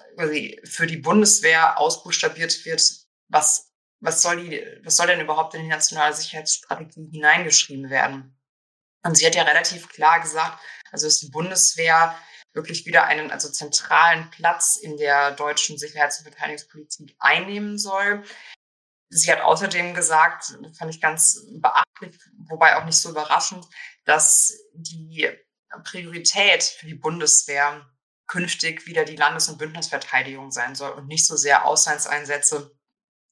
für 0.63 0.87
die 0.87 0.97
Bundeswehr 0.97 1.77
ausbuchstabiert 1.77 2.65
wird, 2.65 2.81
was, 3.27 3.69
was, 3.99 4.21
soll 4.21 4.43
die, 4.43 4.65
was 4.83 4.95
soll 4.95 5.07
denn 5.07 5.21
überhaupt 5.21 5.53
in 5.53 5.61
die 5.61 5.67
nationale 5.67 6.13
Sicherheitsstrategie 6.13 7.09
hineingeschrieben 7.11 7.89
werden. 7.89 8.39
Und 9.03 9.15
sie 9.15 9.25
hat 9.25 9.35
ja 9.35 9.43
relativ 9.43 9.89
klar 9.89 10.19
gesagt, 10.21 10.59
also 10.91 11.05
dass 11.05 11.19
die 11.19 11.29
Bundeswehr 11.29 12.17
wirklich 12.57 12.85
wieder 12.85 13.05
einen 13.05 13.31
also 13.31 13.49
zentralen 13.49 14.29
Platz 14.31 14.75
in 14.75 14.97
der 14.97 15.31
deutschen 15.31 15.77
Sicherheits- 15.77 16.19
und 16.19 16.25
Verteidigungspolitik 16.25 17.15
einnehmen 17.19 17.77
soll. 17.77 18.23
Sie 19.09 19.31
hat 19.31 19.39
außerdem 19.39 19.93
gesagt, 19.93 20.57
fand 20.77 20.93
ich 20.93 20.99
ganz 20.99 21.45
beachtlich, 21.61 22.19
wobei 22.49 22.75
auch 22.75 22.83
nicht 22.83 22.97
so 22.97 23.11
überraschend, 23.11 23.65
dass 24.03 24.53
die 24.73 25.29
Priorität 25.85 26.63
für 26.63 26.87
die 26.87 26.95
Bundeswehr 26.95 27.89
künftig 28.25 28.85
wieder 28.87 29.05
die 29.05 29.15
Landes- 29.15 29.47
und 29.47 29.57
Bündnisverteidigung 29.57 30.51
sein 30.51 30.75
soll 30.75 30.91
und 30.91 31.07
nicht 31.07 31.25
so 31.25 31.37
sehr 31.37 31.65
Auslandseinsätze, 31.65 32.75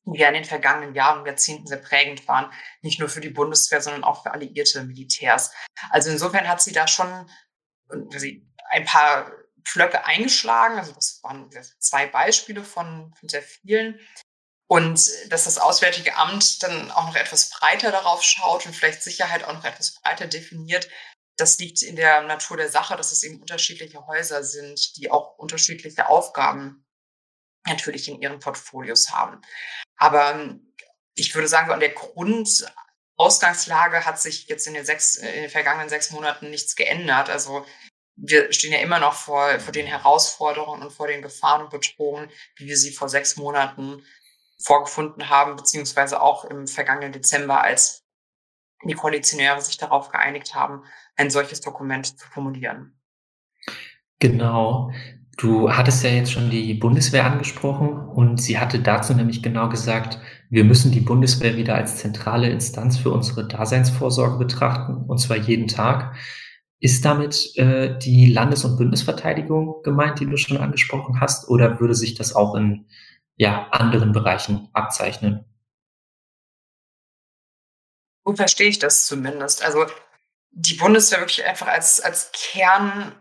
die 0.06 0.20
ja 0.20 0.30
in 0.30 0.36
den 0.36 0.46
vergangenen 0.46 0.96
Jahren 0.96 1.20
und 1.20 1.26
Jahrzehnten 1.26 1.68
sehr 1.68 1.78
prägend 1.78 2.26
waren, 2.28 2.54
nicht 2.82 3.00
nur 3.00 3.10
für 3.10 3.22
die 3.22 3.30
Bundeswehr, 3.30 3.82
sondern 3.82 4.06
auch 4.06 4.24
für 4.24 4.32
alliierte 4.32 4.84
Militärs. 4.84 5.52
Also 5.90 6.12
insofern 6.12 6.48
hat 6.48 6.62
sie 6.62 6.72
da 6.72 6.88
schon 6.88 7.30
ein 8.76 8.86
paar 8.86 9.32
Pflöcke 9.64 10.06
eingeschlagen. 10.06 10.78
Also 10.78 10.94
das 10.94 11.22
waren 11.24 11.50
zwei 11.80 12.08
Beispiele 12.08 12.64
von, 12.64 13.14
von 13.20 13.30
sehr 13.30 13.42
vielen. 13.42 14.00
Und 14.68 15.10
dass 15.30 15.46
das 15.46 15.58
Auswärtige 15.58 16.16
Amt 16.16 16.62
dann 16.64 16.92
auch 16.92 17.08
noch 17.08 17.16
etwas 17.16 17.52
breiter 17.52 17.92
darauf 17.92 18.24
schaut 18.24 18.66
und 18.66 18.76
vielleicht 18.76 19.04
Sicherheit 19.04 19.44
auch 19.44 19.54
noch 19.54 19.64
etwas 19.64 20.00
breiter 20.02 20.28
definiert, 20.28 20.90
das 21.38 21.60
liegt 21.60 21.82
in 21.82 21.96
der 21.96 22.22
Natur 22.22 22.58
der 22.58 22.70
Sache, 22.70 22.96
dass 22.96 23.12
es 23.12 23.24
eben 23.24 23.42
unterschiedliche 23.42 24.06
Häuser 24.08 24.44
sind, 24.44 24.98
die 24.98 25.12
auch 25.12 25.38
unterschiedliche 25.38 26.08
Aufgaben 26.08 26.86
natürlich 27.68 28.08
in 28.08 28.22
ihren 28.22 28.40
Portfolios 28.40 29.12
haben. 29.12 29.42
Aber 29.98 30.58
ich 31.16 31.36
würde 31.36 31.48
sagen, 31.48 31.72
an 31.72 31.80
der 31.80 31.94
Grundausgangslage 31.94 34.06
hat 34.06 34.22
sich 34.22 34.48
jetzt 34.48 34.68
in 34.68 34.74
den, 34.74 34.86
sechs, 34.86 35.16
in 35.16 35.42
den 35.42 35.50
vergangenen 35.50 35.90
sechs 35.90 36.12
Monaten 36.12 36.50
nichts 36.50 36.76
geändert. 36.76 37.30
Also 37.30 37.66
wir 38.16 38.52
stehen 38.54 38.72
ja 38.72 38.80
immer 38.80 39.00
noch 39.00 39.14
vor, 39.14 39.60
vor 39.60 39.74
den 39.74 39.88
Herausforderungen 39.88 40.82
und 40.82 40.92
vor 40.92 41.08
den 41.08 41.22
Gefahren 41.22 41.64
und 41.64 41.70
Bedrohungen, 41.70 42.30
wie 42.56 42.68
wir 42.68 42.78
sie 42.78 42.92
vor 42.92 43.10
sechs 43.10 43.36
Monaten 43.36 44.02
vorgefunden 44.58 45.30
haben, 45.30 45.56
beziehungsweise 45.56 46.22
auch 46.22 46.46
im 46.46 46.68
vergangenen 46.68 47.12
Dezember, 47.12 47.62
als 47.62 48.06
die 48.84 48.94
Koalitionäre 48.94 49.62
sich 49.62 49.78
darauf 49.78 50.10
geeinigt 50.10 50.56
haben, 50.56 50.84
ein 51.16 51.30
solches 51.30 51.62
Dokument 51.62 52.20
zu 52.20 52.28
formulieren. 52.28 53.00
Genau. 54.20 54.92
Du 55.38 55.70
hattest 55.70 56.04
ja 56.04 56.12
jetzt 56.12 56.32
schon 56.32 56.50
die 56.50 56.74
Bundeswehr 56.76 57.26
angesprochen 57.26 57.98
und 57.98 58.42
sie 58.42 58.58
hatte 58.58 58.80
dazu 58.80 59.14
nämlich 59.14 59.44
genau 59.44 59.68
gesagt, 59.68 60.20
wir 60.50 60.64
müssen 60.64 60.94
die 60.94 61.02
Bundeswehr 61.02 61.58
wieder 61.58 61.76
als 61.76 61.98
zentrale 61.98 62.50
Instanz 62.50 62.98
für 62.98 63.12
unsere 63.12 63.46
Daseinsvorsorge 63.46 64.38
betrachten, 64.38 65.04
und 65.08 65.18
zwar 65.18 65.36
jeden 65.36 65.68
Tag. 65.68 66.16
Ist 66.80 67.06
damit 67.06 67.56
äh, 67.58 67.98
die 67.98 68.32
Landes- 68.32 68.66
und 68.66 68.78
Bundesverteidigung 68.78 69.82
gemeint, 69.84 70.20
die 70.20 70.26
du 70.26 70.38
schon 70.38 70.58
angesprochen 70.58 71.22
hast, 71.22 71.48
oder 71.50 71.80
würde 71.80 71.96
sich 71.96 72.16
das 72.16 72.36
auch 72.36 72.56
in 72.56 72.88
ja, 73.38 73.70
anderen 73.70 74.12
Bereichen 74.12 74.70
abzeichnen? 74.74 75.46
So 78.26 78.36
verstehe 78.36 78.70
ich 78.70 78.80
das 78.80 79.06
zumindest. 79.06 79.64
Also 79.64 79.86
die 80.52 80.76
Bundeswehr 80.76 81.20
wirklich 81.20 81.46
einfach 81.46 81.68
als, 81.68 82.00
als 82.00 82.32
Kern, 82.34 83.16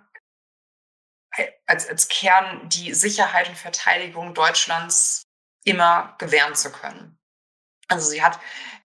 als, 1.67 1.89
als 1.89 2.09
Kern 2.09 2.69
die 2.69 2.95
Sicherheit 2.95 3.49
und 3.49 3.59
Verteidigung 3.59 4.35
Deutschlands 4.35 5.25
immer 5.65 6.15
gewähren 6.19 6.55
zu 6.55 6.71
können. 6.71 7.19
Also 7.89 8.09
sie 8.09 8.23
hat 8.23 8.39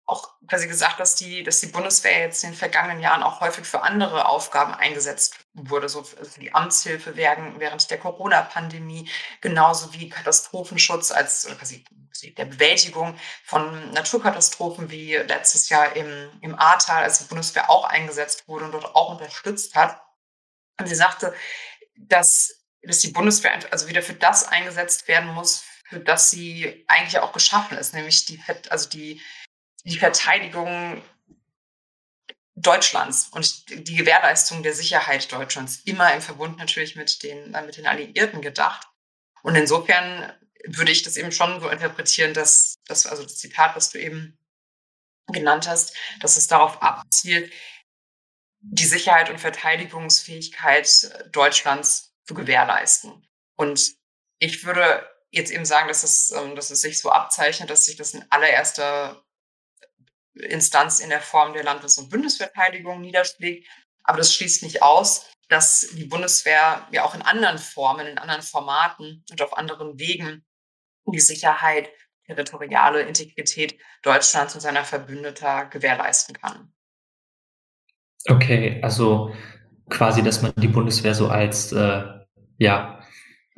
auch 0.07 0.33
quasi 0.47 0.67
gesagt, 0.67 0.99
dass 0.99 1.15
die, 1.15 1.43
dass 1.43 1.59
die 1.59 1.67
Bundeswehr 1.67 2.19
jetzt 2.19 2.43
in 2.43 2.51
den 2.51 2.57
vergangenen 2.57 2.99
Jahren 2.99 3.23
auch 3.23 3.41
häufig 3.41 3.65
für 3.65 3.81
andere 3.81 4.27
Aufgaben 4.27 4.73
eingesetzt 4.73 5.35
wurde, 5.53 5.89
so 5.89 6.03
für 6.03 6.39
die 6.39 6.53
Amtshilfe 6.53 7.15
während, 7.15 7.89
der 7.89 7.97
Corona-Pandemie, 7.97 9.09
genauso 9.41 9.93
wie 9.93 10.09
Katastrophenschutz 10.09 11.11
als 11.11 11.47
quasi 11.57 11.83
der 12.37 12.45
Bewältigung 12.45 13.17
von 13.43 13.91
Naturkatastrophen 13.91 14.89
wie 14.89 15.15
letztes 15.15 15.69
Jahr 15.69 15.95
im, 15.95 16.31
im 16.41 16.57
Ahrtal, 16.57 17.03
als 17.03 17.19
die 17.19 17.25
Bundeswehr 17.25 17.69
auch 17.69 17.85
eingesetzt 17.85 18.47
wurde 18.47 18.65
und 18.65 18.71
dort 18.71 18.95
auch 18.95 19.11
unterstützt 19.11 19.75
hat. 19.75 20.01
Und 20.79 20.87
sie 20.87 20.95
sagte, 20.95 21.33
dass, 21.97 22.63
dass 22.83 22.99
die 22.99 23.11
Bundeswehr 23.11 23.59
also 23.71 23.87
wieder 23.87 24.01
für 24.01 24.13
das 24.13 24.47
eingesetzt 24.47 25.07
werden 25.07 25.29
muss, 25.33 25.63
für 25.87 25.99
das 25.99 26.29
sie 26.29 26.85
eigentlich 26.87 27.19
auch 27.19 27.31
geschaffen 27.31 27.77
ist, 27.77 27.93
nämlich 27.93 28.25
die, 28.25 28.41
also 28.69 28.89
die 28.89 29.21
die 29.85 29.97
Verteidigung 29.97 31.01
Deutschlands 32.55 33.29
und 33.31 33.69
die 33.69 33.95
Gewährleistung 33.95 34.63
der 34.63 34.73
Sicherheit 34.73 35.31
Deutschlands 35.31 35.81
immer 35.85 36.13
im 36.13 36.21
Verbund 36.21 36.57
natürlich 36.57 36.95
mit 36.95 37.21
den, 37.23 37.53
äh, 37.53 37.61
mit 37.61 37.77
den 37.77 37.85
Alliierten 37.85 38.41
gedacht. 38.41 38.87
Und 39.43 39.55
insofern 39.55 40.33
würde 40.65 40.91
ich 40.91 41.03
das 41.03 41.17
eben 41.17 41.31
schon 41.31 41.59
so 41.59 41.69
interpretieren, 41.69 42.33
dass 42.33 42.77
das, 42.87 43.05
also 43.05 43.23
das 43.23 43.37
Zitat, 43.37 43.75
was 43.75 43.89
du 43.89 43.99
eben 43.99 44.37
genannt 45.27 45.67
hast, 45.67 45.95
dass 46.21 46.37
es 46.37 46.47
darauf 46.47 46.81
abzielt, 46.81 47.51
die 48.61 48.85
Sicherheit 48.85 49.29
und 49.29 49.39
Verteidigungsfähigkeit 49.39 51.29
Deutschlands 51.31 52.15
zu 52.23 52.33
gewährleisten. 52.33 53.27
Und 53.55 53.95
ich 54.39 54.63
würde 54.65 55.07
jetzt 55.29 55.51
eben 55.51 55.65
sagen, 55.65 55.87
dass 55.87 56.03
es, 56.03 56.31
ähm, 56.31 56.55
dass 56.55 56.71
es 56.71 56.81
sich 56.81 56.99
so 56.99 57.11
abzeichnet, 57.11 57.69
dass 57.69 57.85
sich 57.85 57.97
das 57.97 58.13
in 58.13 58.25
allererster 58.31 59.24
Instanz 60.35 60.99
in 60.99 61.09
der 61.09 61.21
Form 61.21 61.53
der 61.53 61.63
Landes- 61.63 61.97
und 61.97 62.09
Bundesverteidigung 62.09 63.01
niederschlägt. 63.01 63.67
Aber 64.03 64.17
das 64.17 64.33
schließt 64.33 64.63
nicht 64.63 64.81
aus, 64.81 65.25
dass 65.49 65.89
die 65.93 66.05
Bundeswehr 66.05 66.87
ja 66.91 67.03
auch 67.03 67.15
in 67.15 67.21
anderen 67.21 67.57
Formen, 67.57 68.07
in 68.07 68.17
anderen 68.17 68.41
Formaten 68.41 69.23
und 69.29 69.41
auf 69.41 69.57
anderen 69.57 69.99
Wegen 69.99 70.43
die 71.05 71.19
Sicherheit 71.19 71.89
territoriale 72.25 73.01
Integrität 73.01 73.77
Deutschlands 74.01 74.55
und 74.55 74.61
seiner 74.61 74.83
Verbündeter 74.83 75.65
gewährleisten 75.65 76.35
kann. 76.35 76.73
Okay, 78.27 78.79
also 78.81 79.35
quasi, 79.89 80.23
dass 80.23 80.41
man 80.41 80.53
die 80.57 80.67
Bundeswehr 80.67 81.13
so 81.13 81.27
als, 81.27 81.71
äh, 81.71 82.03
ja, 82.57 82.99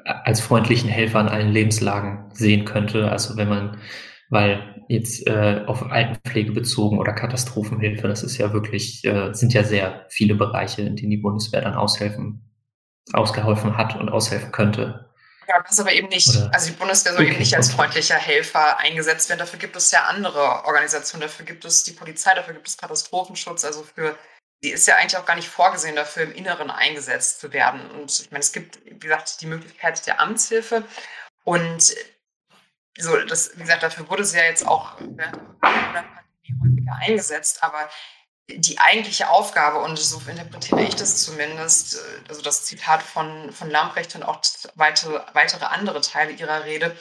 als 0.03 0.41
freundlichen 0.41 0.89
Helfer 0.89 1.21
in 1.21 1.29
allen 1.29 1.51
Lebenslagen 1.51 2.29
sehen 2.33 2.65
könnte. 2.65 3.09
Also 3.09 3.37
wenn 3.37 3.47
man, 3.47 3.81
weil 4.29 4.83
jetzt 4.87 5.25
äh, 5.27 5.63
auf 5.67 5.83
Altenpflege 5.83 6.51
bezogen 6.51 6.99
oder 6.99 7.13
Katastrophenhilfe, 7.13 8.07
das 8.07 8.23
ist 8.23 8.37
ja 8.37 8.53
wirklich, 8.53 9.03
äh, 9.05 9.33
sind 9.33 9.53
ja 9.53 9.63
sehr 9.63 10.05
viele 10.09 10.35
Bereiche, 10.35 10.81
in 10.81 10.95
denen 10.95 11.11
die 11.11 11.17
Bundeswehr 11.17 11.61
dann 11.61 11.75
aushelfen, 11.75 12.41
ausgeholfen 13.13 13.77
hat 13.77 13.95
und 13.95 14.09
aushelfen 14.09 14.51
könnte. 14.51 15.07
Ja, 15.47 15.63
das 15.65 15.79
aber 15.79 15.93
eben 15.93 16.09
nicht. 16.09 16.27
Oder? 16.27 16.53
Also 16.53 16.71
die 16.71 16.75
Bundeswehr 16.75 17.13
soll 17.13 17.21
okay, 17.21 17.31
eben 17.31 17.39
nicht 17.39 17.55
als 17.55 17.71
freundlicher 17.71 18.15
Helfer 18.15 18.79
eingesetzt 18.79 19.29
werden. 19.29 19.39
Dafür 19.39 19.59
gibt 19.59 19.77
es 19.77 19.91
ja 19.91 20.03
andere 20.03 20.65
Organisationen. 20.65 21.21
Dafür 21.21 21.45
gibt 21.45 21.63
es 21.63 21.83
die 21.83 21.93
Polizei, 21.93 22.33
dafür 22.35 22.53
gibt 22.53 22.67
es 22.67 22.77
Katastrophenschutz. 22.77 23.63
Also 23.63 23.83
für 23.83 24.17
die 24.63 24.71
ist 24.71 24.87
ja 24.87 24.95
eigentlich 24.95 25.17
auch 25.17 25.25
gar 25.25 25.35
nicht 25.35 25.47
vorgesehen, 25.47 25.95
dafür 25.95 26.23
im 26.23 26.33
Inneren 26.33 26.69
eingesetzt 26.69 27.39
zu 27.39 27.53
werden. 27.53 27.79
Und 27.91 28.11
ich 28.19 28.31
meine, 28.31 28.41
es 28.41 28.51
gibt, 28.51 28.79
wie 28.85 28.97
gesagt, 28.99 29.39
die 29.41 29.45
Möglichkeit 29.45 30.05
der 30.05 30.19
Amtshilfe. 30.19 30.83
Und 31.45 31.95
so, 32.97 33.17
das, 33.25 33.51
wie 33.55 33.61
gesagt, 33.61 33.83
dafür 33.83 34.09
wurde 34.09 34.25
sie 34.25 34.37
ja 34.37 34.43
jetzt 34.43 34.65
auch 34.67 34.97
während 34.99 35.35
der 35.35 35.53
Pandemie 35.61 36.61
häufiger 36.63 36.95
eingesetzt. 37.01 37.63
Aber 37.63 37.89
die 38.49 38.79
eigentliche 38.79 39.29
Aufgabe, 39.29 39.79
und 39.79 39.97
so 39.99 40.21
interpretiere 40.29 40.83
ich 40.83 40.95
das 40.95 41.23
zumindest, 41.23 41.95
äh, 41.95 42.29
also 42.29 42.41
das 42.41 42.65
Zitat 42.65 43.03
von, 43.03 43.51
von 43.51 43.69
Lamprecht 43.69 44.15
und 44.15 44.23
auch 44.23 44.41
weitere, 44.75 45.21
weitere 45.33 45.65
andere 45.65 46.01
Teile 46.01 46.31
ihrer 46.31 46.63
Rede, 46.63 46.95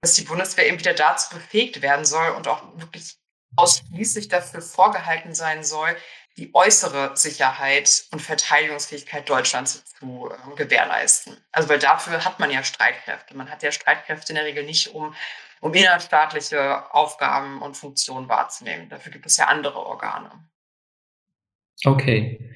dass 0.00 0.14
die 0.14 0.22
Bundeswehr 0.22 0.66
eben 0.66 0.78
wieder 0.78 0.94
dazu 0.94 1.34
befähigt 1.34 1.82
werden 1.82 2.04
soll 2.04 2.30
und 2.30 2.48
auch 2.48 2.62
wirklich 2.76 3.16
ausschließlich 3.56 4.28
dafür 4.28 4.62
vorgehalten 4.62 5.34
sein 5.34 5.62
soll, 5.62 5.96
die 6.36 6.54
äußere 6.54 7.16
Sicherheit 7.16 8.04
und 8.10 8.20
Verteidigungsfähigkeit 8.20 9.28
Deutschlands 9.28 9.84
zu 9.84 10.30
äh, 10.30 10.56
gewährleisten. 10.56 11.36
Also 11.52 11.68
weil 11.68 11.78
dafür 11.78 12.24
hat 12.24 12.40
man 12.40 12.50
ja 12.50 12.62
Streitkräfte. 12.62 13.36
Man 13.36 13.50
hat 13.50 13.62
ja 13.62 13.72
Streitkräfte 13.72 14.32
in 14.32 14.36
der 14.36 14.44
Regel 14.44 14.64
nicht, 14.64 14.94
um, 14.94 15.14
um 15.60 15.74
innerstaatliche 15.74 16.92
Aufgaben 16.94 17.60
und 17.60 17.76
Funktionen 17.76 18.28
wahrzunehmen. 18.28 18.88
Dafür 18.88 19.12
gibt 19.12 19.26
es 19.26 19.36
ja 19.36 19.46
andere 19.46 19.78
Organe. 19.78 20.30
Okay. 21.84 22.54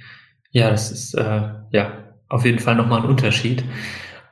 Ja, 0.50 0.70
das 0.70 0.90
ist 0.90 1.14
äh, 1.14 1.52
ja 1.70 2.14
auf 2.28 2.44
jeden 2.44 2.58
Fall 2.58 2.76
nochmal 2.76 3.00
ein 3.00 3.08
Unterschied. 3.08 3.64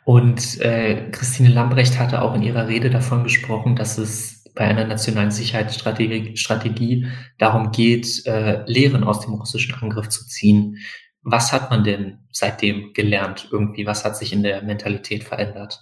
Und 0.04 0.60
äh, 0.60 1.10
Christine 1.10 1.48
Lambrecht 1.48 1.98
hatte 1.98 2.22
auch 2.22 2.34
in 2.34 2.42
ihrer 2.42 2.68
Rede 2.68 2.90
davon 2.90 3.24
gesprochen, 3.24 3.76
dass 3.76 3.98
es 3.98 4.33
bei 4.54 4.64
einer 4.64 4.84
nationalen 4.84 5.30
Sicherheitsstrategie 5.30 6.36
Strategie 6.36 7.08
darum 7.38 7.72
geht, 7.72 8.24
äh, 8.26 8.62
Lehren 8.66 9.04
aus 9.04 9.20
dem 9.20 9.34
russischen 9.34 9.74
Angriff 9.74 10.08
zu 10.08 10.26
ziehen. 10.26 10.78
Was 11.22 11.52
hat 11.52 11.70
man 11.70 11.84
denn 11.84 12.26
seitdem 12.30 12.92
gelernt 12.92 13.48
irgendwie? 13.50 13.86
Was 13.86 14.04
hat 14.04 14.16
sich 14.16 14.32
in 14.32 14.42
der 14.42 14.62
Mentalität 14.62 15.24
verändert? 15.24 15.80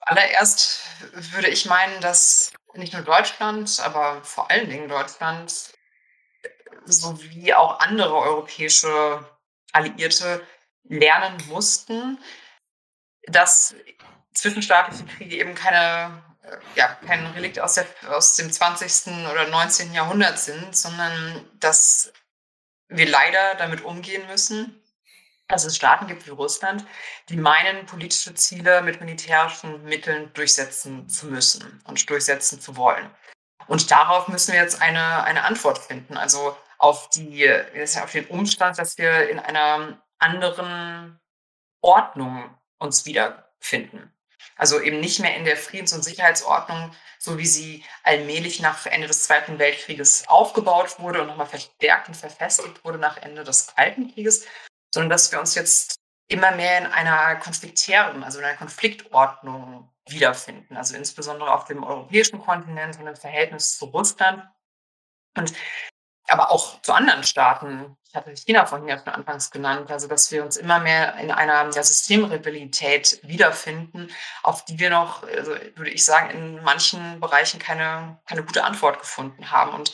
Allererst 0.00 0.82
würde 1.32 1.48
ich 1.48 1.66
meinen, 1.66 2.00
dass 2.00 2.52
nicht 2.74 2.92
nur 2.92 3.02
Deutschland, 3.02 3.80
aber 3.84 4.22
vor 4.22 4.50
allen 4.50 4.68
Dingen 4.68 4.88
Deutschland 4.88 5.72
sowie 6.84 7.54
auch 7.54 7.80
andere 7.80 8.14
europäische 8.14 9.24
Alliierte 9.72 10.42
lernen 10.84 11.36
mussten, 11.48 12.18
dass 13.24 13.74
zwischenstaatliche 14.34 15.04
Kriege 15.04 15.36
eben 15.36 15.54
keine, 15.54 16.22
äh, 16.42 16.56
ja, 16.76 16.96
kein 17.06 17.26
Relikt 17.28 17.60
aus, 17.60 17.74
der, 17.74 17.86
aus 18.08 18.36
dem 18.36 18.50
20. 18.50 19.28
oder 19.30 19.48
19. 19.48 19.92
Jahrhundert 19.92 20.38
sind, 20.38 20.76
sondern 20.76 21.44
dass 21.58 22.12
wir 22.88 23.08
leider 23.08 23.54
damit 23.56 23.82
umgehen 23.82 24.26
müssen, 24.26 24.80
dass 25.48 25.64
es 25.64 25.76
Staaten 25.76 26.06
gibt 26.06 26.26
wie 26.26 26.30
Russland, 26.30 26.84
die 27.28 27.36
meinen, 27.36 27.86
politische 27.86 28.34
Ziele 28.34 28.82
mit 28.82 29.00
militärischen 29.00 29.84
Mitteln 29.84 30.32
durchsetzen 30.32 31.08
zu 31.08 31.26
müssen 31.26 31.82
und 31.84 32.08
durchsetzen 32.08 32.60
zu 32.60 32.76
wollen. 32.76 33.10
Und 33.66 33.90
darauf 33.90 34.28
müssen 34.28 34.52
wir 34.52 34.60
jetzt 34.60 34.80
eine, 34.80 35.24
eine 35.24 35.44
Antwort 35.44 35.78
finden. 35.78 36.16
Also 36.16 36.56
auf 36.78 37.10
die, 37.10 37.48
auf 38.00 38.12
den 38.12 38.26
Umstand, 38.26 38.78
dass 38.78 38.98
wir 38.98 39.28
in 39.28 39.38
einer 39.38 40.02
anderen 40.18 41.20
Ordnung 41.80 42.56
uns 42.78 43.06
wiederfinden. 43.06 44.12
Also 44.56 44.80
eben 44.80 45.00
nicht 45.00 45.20
mehr 45.20 45.36
in 45.36 45.44
der 45.44 45.56
Friedens- 45.56 45.92
und 45.92 46.02
Sicherheitsordnung, 46.02 46.94
so 47.18 47.38
wie 47.38 47.46
sie 47.46 47.84
allmählich 48.02 48.60
nach 48.60 48.86
Ende 48.86 49.06
des 49.06 49.24
Zweiten 49.24 49.58
Weltkrieges 49.58 50.28
aufgebaut 50.28 50.98
wurde 50.98 51.20
und 51.20 51.28
nochmal 51.28 51.46
verstärkt 51.46 52.08
und 52.08 52.16
verfestigt 52.16 52.84
wurde 52.84 52.98
nach 52.98 53.16
Ende 53.18 53.44
des 53.44 53.74
Kalten 53.74 54.12
Krieges, 54.12 54.46
sondern 54.92 55.10
dass 55.10 55.30
wir 55.30 55.40
uns 55.40 55.54
jetzt 55.54 55.96
immer 56.28 56.52
mehr 56.52 56.78
in 56.78 56.86
einer 56.86 57.36
konfliktären, 57.36 58.22
also 58.22 58.38
in 58.38 58.44
einer 58.44 58.56
Konfliktordnung 58.56 59.92
wiederfinden. 60.08 60.76
Also 60.76 60.96
insbesondere 60.96 61.52
auf 61.52 61.64
dem 61.64 61.82
europäischen 61.82 62.40
Kontinent 62.40 62.98
und 62.98 63.06
im 63.06 63.16
Verhältnis 63.16 63.76
zu 63.76 63.86
Russland. 63.86 64.44
Und 65.36 65.52
aber 66.30 66.50
auch 66.50 66.80
zu 66.82 66.92
anderen 66.92 67.24
Staaten. 67.24 67.96
Ich 68.08 68.14
hatte 68.14 68.34
China 68.34 68.66
vorhin 68.66 68.88
ja 68.88 68.98
schon 68.98 69.08
anfangs 69.08 69.50
genannt, 69.50 69.90
also 69.90 70.06
dass 70.06 70.30
wir 70.30 70.44
uns 70.44 70.56
immer 70.56 70.80
mehr 70.80 71.16
in 71.16 71.30
einer 71.30 71.70
ja, 71.74 71.82
Systemrebellität 71.82 73.20
wiederfinden, 73.22 74.10
auf 74.42 74.64
die 74.64 74.78
wir 74.78 74.90
noch, 74.90 75.22
also 75.24 75.52
würde 75.74 75.90
ich 75.90 76.04
sagen, 76.04 76.30
in 76.30 76.62
manchen 76.62 77.20
Bereichen 77.20 77.58
keine, 77.58 78.20
keine 78.26 78.44
gute 78.44 78.64
Antwort 78.64 79.00
gefunden 79.00 79.50
haben. 79.50 79.74
Und 79.74 79.92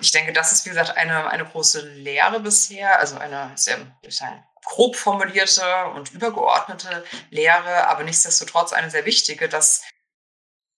ich 0.00 0.12
denke, 0.12 0.32
das 0.32 0.52
ist, 0.52 0.64
wie 0.64 0.70
gesagt, 0.70 0.96
eine, 0.96 1.28
eine 1.30 1.44
große 1.44 1.88
Lehre 1.88 2.40
bisher, 2.40 2.98
also 3.00 3.16
eine 3.16 3.52
sehr, 3.56 3.78
sagen, 4.08 4.44
grob 4.64 4.96
formulierte 4.96 5.86
und 5.94 6.12
übergeordnete 6.12 7.04
Lehre, 7.30 7.88
aber 7.88 8.04
nichtsdestotrotz 8.04 8.72
eine 8.72 8.90
sehr 8.90 9.04
wichtige, 9.04 9.48
dass, 9.48 9.82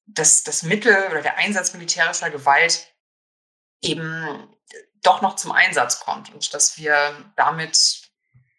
dass 0.06 0.42
das 0.42 0.62
Mittel 0.62 1.08
oder 1.10 1.22
der 1.22 1.38
Einsatz 1.38 1.72
militärischer 1.72 2.30
Gewalt 2.30 2.95
eben 3.82 4.48
doch 5.02 5.22
noch 5.22 5.36
zum 5.36 5.52
Einsatz 5.52 6.00
kommt 6.00 6.34
und 6.34 6.52
dass 6.52 6.78
wir 6.78 7.14
damit 7.36 8.02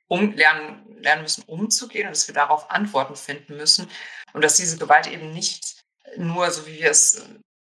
um, 0.07 0.33
lernen, 0.33 0.85
lernen 1.01 1.23
müssen, 1.23 1.43
umzugehen 1.43 2.07
und 2.07 2.15
dass 2.15 2.27
wir 2.27 2.35
darauf 2.35 2.71
Antworten 2.71 3.15
finden 3.15 3.57
müssen 3.57 3.89
und 4.33 4.43
dass 4.43 4.55
diese 4.55 4.77
Gewalt 4.77 5.07
eben 5.07 5.33
nicht 5.33 5.83
nur, 6.15 6.49
so 6.51 6.65
wie 6.65 6.79
wir 6.79 6.91
es 6.91 7.25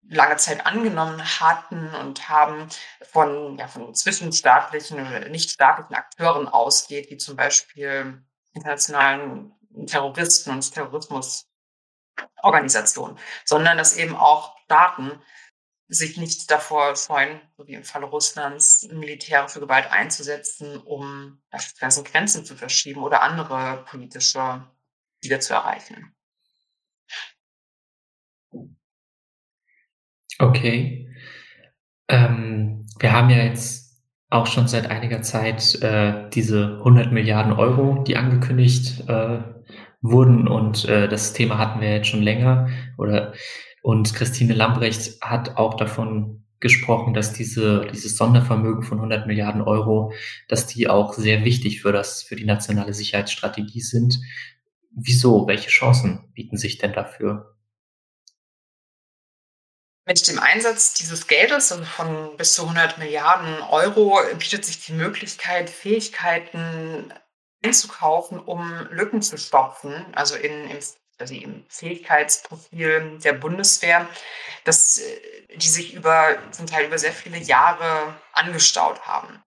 lange 0.09 0.37
Zeit 0.37 0.65
angenommen 0.65 1.21
hatten 1.39 1.93
und 1.95 2.27
haben, 2.27 2.67
von, 3.03 3.57
ja, 3.57 3.67
von 3.67 3.93
zwischenstaatlichen 3.93 4.99
oder 4.99 5.29
nichtstaatlichen 5.29 5.95
Akteuren 5.95 6.47
ausgeht, 6.47 7.09
wie 7.09 7.17
zum 7.17 7.35
Beispiel 7.35 8.23
internationalen 8.53 9.53
Terroristen 9.85 10.51
und 10.51 10.73
Terrorismusorganisationen, 10.73 13.17
sondern 13.45 13.77
dass 13.77 13.95
eben 13.95 14.15
auch 14.15 14.57
Staaten 14.65 15.21
sich 15.93 16.15
nicht 16.15 16.49
davor 16.49 16.95
scheuen, 16.95 17.41
so 17.57 17.67
wie 17.67 17.73
im 17.73 17.83
Falle 17.83 18.05
Russlands, 18.05 18.87
militärische 18.93 19.59
Gewalt 19.59 19.91
einzusetzen, 19.91 20.77
um 20.77 21.41
beispielsweise 21.51 22.03
Grenzen 22.03 22.45
zu 22.45 22.55
verschieben 22.55 23.03
oder 23.03 23.21
andere 23.21 23.83
politische 23.83 24.65
Ziele 25.21 25.39
zu 25.39 25.53
erreichen. 25.53 26.15
Okay. 30.39 31.09
Ähm, 32.07 32.87
wir 32.97 33.11
haben 33.11 33.29
ja 33.29 33.43
jetzt 33.43 34.01
auch 34.29 34.47
schon 34.47 34.69
seit 34.69 34.89
einiger 34.89 35.21
Zeit 35.21 35.75
äh, 35.81 36.29
diese 36.29 36.77
100 36.77 37.11
Milliarden 37.11 37.51
Euro, 37.51 38.01
die 38.03 38.15
angekündigt 38.15 39.09
äh, 39.09 39.39
wurden 40.01 40.47
und 40.47 40.85
äh, 40.85 41.09
das 41.09 41.33
Thema 41.33 41.57
hatten 41.57 41.81
wir 41.81 41.93
jetzt 41.93 42.07
schon 42.07 42.23
länger 42.23 42.69
oder 42.97 43.33
und 43.81 44.13
Christine 44.13 44.53
Lambrecht 44.53 45.21
hat 45.21 45.57
auch 45.57 45.75
davon 45.75 46.43
gesprochen, 46.59 47.13
dass 47.13 47.33
diese, 47.33 47.87
dieses 47.91 48.15
Sondervermögen 48.15 48.83
von 48.83 48.99
100 48.99 49.25
Milliarden 49.25 49.61
Euro, 49.61 50.13
dass 50.47 50.67
die 50.67 50.87
auch 50.87 51.13
sehr 51.13 51.43
wichtig 51.43 51.81
für 51.81 51.91
das, 51.91 52.21
für 52.21 52.35
die 52.35 52.45
nationale 52.45 52.93
Sicherheitsstrategie 52.93 53.81
sind. 53.81 54.19
Wieso? 54.91 55.47
Welche 55.47 55.69
Chancen 55.69 56.31
bieten 56.33 56.57
sich 56.57 56.77
denn 56.77 56.93
dafür? 56.93 57.57
Mit 60.05 60.27
dem 60.27 60.39
Einsatz 60.39 60.93
dieses 60.93 61.27
Geldes 61.27 61.71
also 61.71 61.83
von 61.83 62.37
bis 62.37 62.53
zu 62.53 62.63
100 62.63 62.97
Milliarden 62.97 63.61
Euro 63.61 64.19
bietet 64.37 64.65
sich 64.65 64.85
die 64.85 64.93
Möglichkeit, 64.93 65.69
Fähigkeiten 65.69 67.13
einzukaufen, 67.63 68.39
um 68.39 68.87
Lücken 68.89 69.21
zu 69.21 69.37
stopfen, 69.37 69.93
also 70.13 70.35
in, 70.35 70.69
im 70.69 70.79
also 71.21 71.33
im 71.33 71.65
Fähigkeitsprofil 71.69 73.19
der 73.23 73.33
Bundeswehr, 73.33 74.07
dass 74.65 74.97
äh, 74.97 75.55
die 75.55 75.67
sich 75.67 75.93
über 75.93 76.37
zum 76.51 76.67
Teil 76.67 76.85
über 76.85 76.97
sehr 76.97 77.13
viele 77.13 77.37
Jahre 77.37 78.15
angestaut 78.33 79.01
haben. 79.07 79.43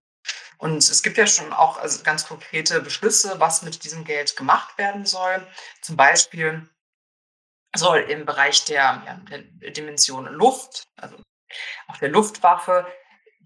Und 0.59 0.79
es 0.79 1.03
gibt 1.03 1.19
ja 1.19 1.27
schon 1.27 1.53
auch 1.53 1.79
also 1.79 2.03
ganz 2.03 2.27
konkrete 2.27 2.81
Beschlüsse, 2.81 3.39
was 3.41 3.63
mit 3.63 3.85
diesem 3.85 4.05
Geld 4.05 4.37
gemacht 4.37 4.79
werden 4.79 5.05
soll. 5.05 5.47
Zum 5.83 5.97
Beispiel 5.97 6.69
soll 7.75 7.99
im 8.01 8.25
Bereich 8.25 8.65
der, 8.65 9.03
ja, 9.07 9.21
der 9.29 9.71
Dimension 9.73 10.27
Luft, 10.27 10.85
also 10.97 11.17
auch 11.89 11.97
der 11.99 12.09
Luftwaffe, 12.09 12.87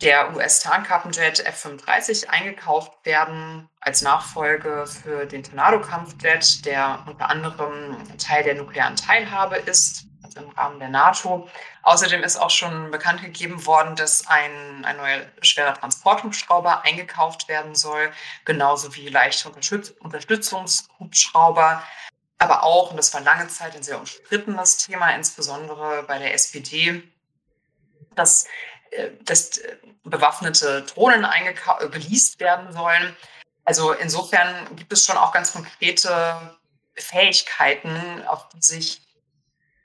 der 0.03 0.37
US-Tarnkappenjet 0.37 1.41
F-35 1.45 2.29
eingekauft 2.29 2.93
werden 3.05 3.69
als 3.81 4.03
Nachfolge 4.03 4.87
für 4.87 5.27
den 5.27 5.43
Tornado-Kampfjet, 5.43 6.65
der 6.65 7.03
unter 7.07 7.29
anderem 7.29 7.97
Teil 8.17 8.45
der 8.45 8.55
nuklearen 8.55 8.95
Teilhabe 8.95 9.57
ist, 9.57 10.05
also 10.23 10.39
im 10.41 10.51
Rahmen 10.51 10.79
der 10.79 10.89
NATO. 10.89 11.49
Außerdem 11.83 12.23
ist 12.23 12.37
auch 12.37 12.51
schon 12.51 12.93
bekannt 12.93 13.23
gegeben 13.23 13.67
worden, 13.67 13.97
dass 13.97 14.25
ein, 14.29 14.85
ein 14.85 14.99
neuer 14.99 15.23
schwerer 15.43 15.75
Transporthubschrauber 15.75 16.85
eingekauft 16.85 17.49
werden 17.49 17.75
soll, 17.75 18.13
genauso 18.45 18.95
wie 18.95 19.09
leichte 19.09 19.51
Unterstützungshubschrauber. 19.51 21.83
Aber 22.39 22.63
auch, 22.63 22.93
und 22.93 22.99
das 22.99 23.13
war 23.15 23.21
lange 23.21 23.49
Zeit 23.49 23.75
ein 23.75 23.83
sehr 23.83 23.99
umstrittenes 23.99 24.77
Thema, 24.79 25.13
insbesondere 25.15 26.05
bei 26.05 26.19
der 26.19 26.35
SPD, 26.35 27.03
dass 28.15 28.47
dass 29.25 29.59
äh, 29.59 29.77
bewaffnete 30.05 30.83
Drohnen 30.83 31.25
äh, 31.25 31.89
geleast 31.89 32.41
werden 32.41 32.73
sollen. 32.73 33.17
Also 33.65 33.93
insofern 33.93 34.77
gibt 34.77 34.93
es 34.93 35.05
schon 35.05 35.17
auch 35.17 35.33
ganz 35.33 35.53
konkrete 35.53 36.59
Fähigkeiten, 36.95 38.25
auf 38.27 38.49
die 38.49 38.63
sich 38.63 39.03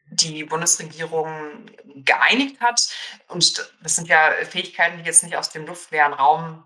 die 0.08 0.44
Bundesregierung 0.44 1.66
geeinigt 1.96 2.62
hat. 2.62 2.88
Und 3.28 3.70
das 3.82 3.96
sind 3.96 4.08
ja 4.08 4.32
Fähigkeiten, 4.50 4.98
die 4.98 5.04
jetzt 5.04 5.24
nicht 5.24 5.36
aus 5.36 5.50
dem 5.50 5.66
luftleeren 5.66 6.14
Raum 6.14 6.66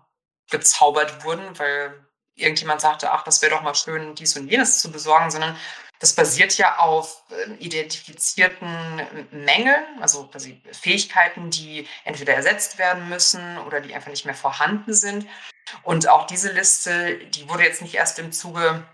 gezaubert 0.50 1.24
wurden, 1.24 1.58
weil 1.58 2.06
irgendjemand 2.34 2.80
sagte, 2.80 3.10
ach, 3.10 3.24
das 3.24 3.42
wäre 3.42 3.52
doch 3.54 3.62
mal 3.62 3.74
schön, 3.74 4.14
dies 4.14 4.36
und 4.36 4.48
jenes 4.48 4.80
zu 4.80 4.90
besorgen, 4.90 5.30
sondern 5.30 5.56
das 5.98 6.14
basiert 6.14 6.56
ja 6.58 6.78
auf 6.78 7.24
ähm, 7.44 7.56
identifizierten 7.58 8.68
Mängeln, 9.30 9.84
also 10.00 10.26
quasi 10.28 10.60
Fähigkeiten, 10.72 11.50
die 11.50 11.86
entweder 12.04 12.34
ersetzt 12.34 12.78
werden 12.78 13.08
müssen 13.08 13.58
oder 13.58 13.80
die 13.80 13.94
einfach 13.94 14.10
nicht 14.10 14.24
mehr 14.24 14.34
vorhanden 14.34 14.94
sind. 14.94 15.26
Und 15.82 16.08
auch 16.08 16.26
diese 16.26 16.52
Liste, 16.52 17.18
die 17.26 17.48
wurde 17.48 17.64
jetzt 17.64 17.82
nicht 17.82 17.94
erst 17.94 18.18
im 18.18 18.32
Zuge 18.32 18.86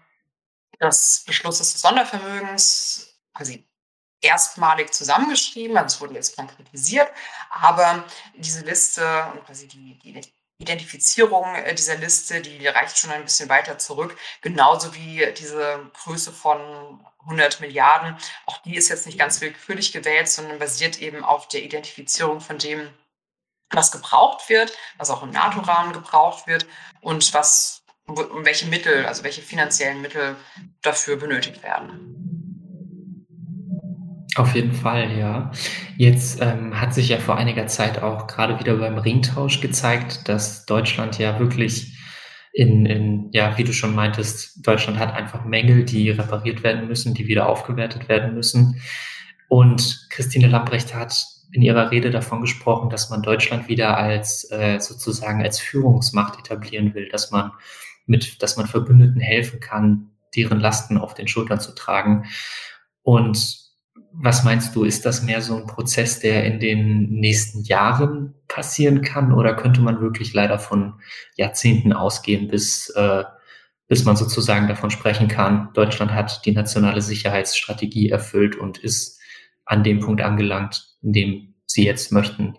des 0.80 1.24
Beschlusses 1.26 1.72
des 1.72 1.82
Sondervermögens 1.82 3.14
quasi 3.34 3.66
erstmalig 4.20 4.92
zusammengeschrieben, 4.92 5.76
also 5.76 5.94
es 5.96 6.00
wurde 6.00 6.14
jetzt 6.14 6.36
konkretisiert, 6.36 7.08
aber 7.50 8.04
diese 8.34 8.64
Liste 8.64 9.26
und 9.32 9.44
quasi 9.44 9.68
die, 9.68 9.98
die 9.98 10.12
Identifizierung 10.58 11.54
äh, 11.54 11.74
dieser 11.74 11.96
Liste, 11.96 12.40
die 12.40 12.66
reicht 12.66 12.98
schon 12.98 13.10
ein 13.10 13.24
bisschen 13.24 13.48
weiter 13.48 13.78
zurück, 13.78 14.16
genauso 14.40 14.94
wie 14.94 15.26
diese 15.36 15.90
Größe 16.04 16.32
von 16.32 17.04
100 17.20 17.60
Milliarden. 17.60 18.16
Auch 18.46 18.58
die 18.58 18.76
ist 18.76 18.88
jetzt 18.88 19.06
nicht 19.06 19.18
ganz 19.18 19.40
willkürlich 19.40 19.92
gewählt, 19.92 20.28
sondern 20.28 20.58
basiert 20.58 21.00
eben 21.00 21.24
auf 21.24 21.48
der 21.48 21.62
Identifizierung 21.62 22.40
von 22.40 22.58
dem, 22.58 22.88
was 23.70 23.90
gebraucht 23.90 24.48
wird, 24.48 24.72
was 24.98 25.10
auch 25.10 25.22
im 25.22 25.30
NATO-Rahmen 25.30 25.92
gebraucht 25.92 26.46
wird 26.46 26.66
und 27.00 27.34
was, 27.34 27.82
welche 28.06 28.66
Mittel, 28.66 29.06
also 29.06 29.24
welche 29.24 29.42
finanziellen 29.42 30.00
Mittel 30.00 30.36
dafür 30.82 31.16
benötigt 31.16 31.62
werden. 31.62 32.43
Auf 34.37 34.55
jeden 34.55 34.73
Fall, 34.73 35.16
ja. 35.16 35.53
Jetzt 35.97 36.40
ähm, 36.40 36.81
hat 36.81 36.92
sich 36.92 37.09
ja 37.09 37.18
vor 37.18 37.37
einiger 37.37 37.66
Zeit 37.68 38.03
auch 38.03 38.27
gerade 38.27 38.59
wieder 38.59 38.77
beim 38.77 38.99
Ringtausch 38.99 39.61
gezeigt, 39.61 40.29
dass 40.29 40.66
Deutschland 40.66 41.18
ja 41.18 41.38
wirklich 41.38 41.97
in, 42.53 42.87
in, 42.87 43.31
ja, 43.33 43.59
wie 43.59 43.64
du 43.64 43.73
schon 43.73 43.94
meintest, 43.94 44.66
Deutschland 44.66 44.99
hat 44.99 45.12
einfach 45.12 45.44
Mängel, 45.44 45.85
die 45.85 46.11
repariert 46.11 46.62
werden 46.62 46.87
müssen, 46.87 47.12
die 47.12 47.27
wieder 47.27 47.49
aufgewertet 47.49 48.09
werden 48.09 48.35
müssen. 48.35 48.81
Und 49.49 50.07
Christine 50.11 50.47
Lambrecht 50.47 50.94
hat 50.94 51.27
in 51.53 51.62
ihrer 51.62 51.90
Rede 51.90 52.11
davon 52.11 52.40
gesprochen, 52.40 52.90
dass 52.90 53.11
man 53.11 53.23
Deutschland 53.23 53.68
wieder 53.68 53.97
als 53.97 54.51
äh, 54.51 54.81
sozusagen 54.81 55.42
als 55.42 55.61
Führungsmacht 55.61 56.38
etablieren 56.38 56.94
will, 56.94 57.09
dass 57.09 57.31
man 57.31 57.53
mit, 58.07 58.42
dass 58.42 58.57
man 58.57 58.66
Verbündeten 58.66 59.20
helfen 59.20 59.61
kann, 59.61 60.11
deren 60.35 60.59
Lasten 60.59 60.99
auf 60.99 61.14
den 61.14 61.29
Schultern 61.29 61.61
zu 61.61 61.73
tragen. 61.73 62.25
Und 63.03 63.63
was 64.16 64.44
meinst 64.44 64.74
du, 64.77 64.85
ist 64.85 65.05
das 65.05 65.22
mehr 65.22 65.42
so 65.42 65.57
ein 65.57 65.66
Prozess, 65.66 66.20
der 66.20 66.44
in 66.44 66.61
den 66.61 67.11
nächsten 67.11 67.62
Jahren 67.64 68.35
passieren 68.46 69.03
kann 69.03 69.33
oder 69.33 69.55
könnte 69.55 69.81
man 69.81 70.00
wirklich 70.00 70.33
leider 70.33 70.59
von 70.59 71.00
Jahrzehnten 71.37 71.92
ausgehen, 71.92 72.48
bis, 72.48 72.90
äh, 72.90 73.24
bis 73.88 74.05
man 74.05 74.16
sozusagen 74.16 74.68
davon 74.68 74.90
sprechen 74.90 75.29
kann, 75.29 75.70
Deutschland 75.74 76.12
hat 76.12 76.44
die 76.44 76.53
nationale 76.53 77.03
Sicherheitsstrategie 77.03 78.11
erfüllt 78.11 78.57
und 78.57 78.79
ist 78.79 79.20
an 79.64 79.83
dem 79.83 80.00
Punkt 80.00 80.22
angelangt, 80.22 80.96
in 81.03 81.12
dem 81.12 81.55
sie 81.66 81.85
jetzt 81.85 82.12
möchten? 82.12 82.57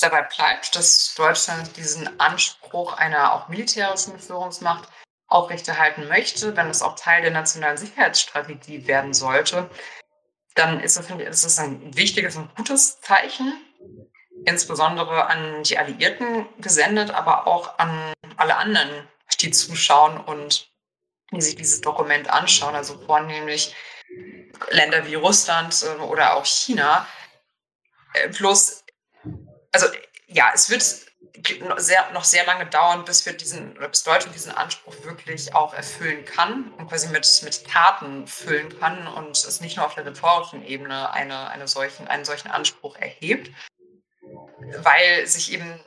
Dabei 0.00 0.22
bleibt, 0.34 0.74
dass 0.74 1.14
Deutschland 1.16 1.76
diesen 1.76 2.08
Anspruch 2.18 2.96
einer 2.96 3.34
auch 3.34 3.48
militärischen 3.48 4.18
Führungsmacht 4.18 4.88
aufrechterhalten 5.32 6.08
möchte, 6.08 6.56
wenn 6.56 6.68
es 6.68 6.82
auch 6.82 6.96
Teil 6.96 7.22
der 7.22 7.30
nationalen 7.30 7.76
Sicherheitsstrategie 7.76 8.86
werden 8.86 9.14
sollte, 9.14 9.70
dann 10.54 10.80
ist 10.80 10.96
es, 10.98 11.58
ein 11.58 11.96
wichtiges 11.96 12.36
und 12.36 12.54
gutes 12.54 13.00
Zeichen, 13.00 13.54
insbesondere 14.44 15.26
an 15.26 15.62
die 15.62 15.78
Alliierten 15.78 16.46
gesendet, 16.60 17.10
aber 17.10 17.46
auch 17.46 17.78
an 17.78 18.12
alle 18.36 18.56
anderen, 18.56 19.08
die 19.40 19.50
zuschauen 19.50 20.18
und 20.18 20.70
die 21.30 21.40
sich 21.40 21.56
dieses 21.56 21.80
Dokument 21.80 22.28
anschauen, 22.28 22.74
also 22.74 22.98
vornehmlich 23.06 23.74
Länder 24.70 25.06
wie 25.06 25.14
Russland 25.14 25.82
äh, 25.82 26.00
oder 26.02 26.36
auch 26.36 26.44
China. 26.44 27.06
Äh, 28.12 28.28
bloß, 28.28 28.84
also 29.72 29.86
ja, 30.26 30.50
es 30.54 30.68
wird 30.68 31.11
sehr, 31.76 32.10
noch 32.12 32.24
sehr 32.24 32.44
lange 32.44 32.66
dauern, 32.66 33.04
bis 33.04 33.24
wir 33.24 33.32
diesen, 33.32 33.74
bis 33.74 34.02
Deutschland 34.02 34.34
diesen 34.34 34.52
Anspruch 34.52 34.94
wirklich 35.02 35.54
auch 35.54 35.74
erfüllen 35.74 36.24
kann 36.24 36.72
und 36.72 36.88
quasi 36.88 37.08
mit, 37.08 37.42
mit 37.42 37.66
Taten 37.66 38.26
füllen 38.26 38.78
kann 38.78 39.06
und 39.06 39.36
es 39.36 39.60
nicht 39.60 39.76
nur 39.76 39.86
auf 39.86 39.94
der 39.94 40.06
rhetorischen 40.06 40.64
Ebene 40.64 41.10
eine, 41.12 41.48
eine 41.50 41.68
solchen, 41.68 42.06
einen 42.08 42.24
solchen 42.24 42.50
Anspruch 42.50 42.96
erhebt, 42.96 43.50
weil 44.78 45.26
sich 45.26 45.52
eben 45.52 45.80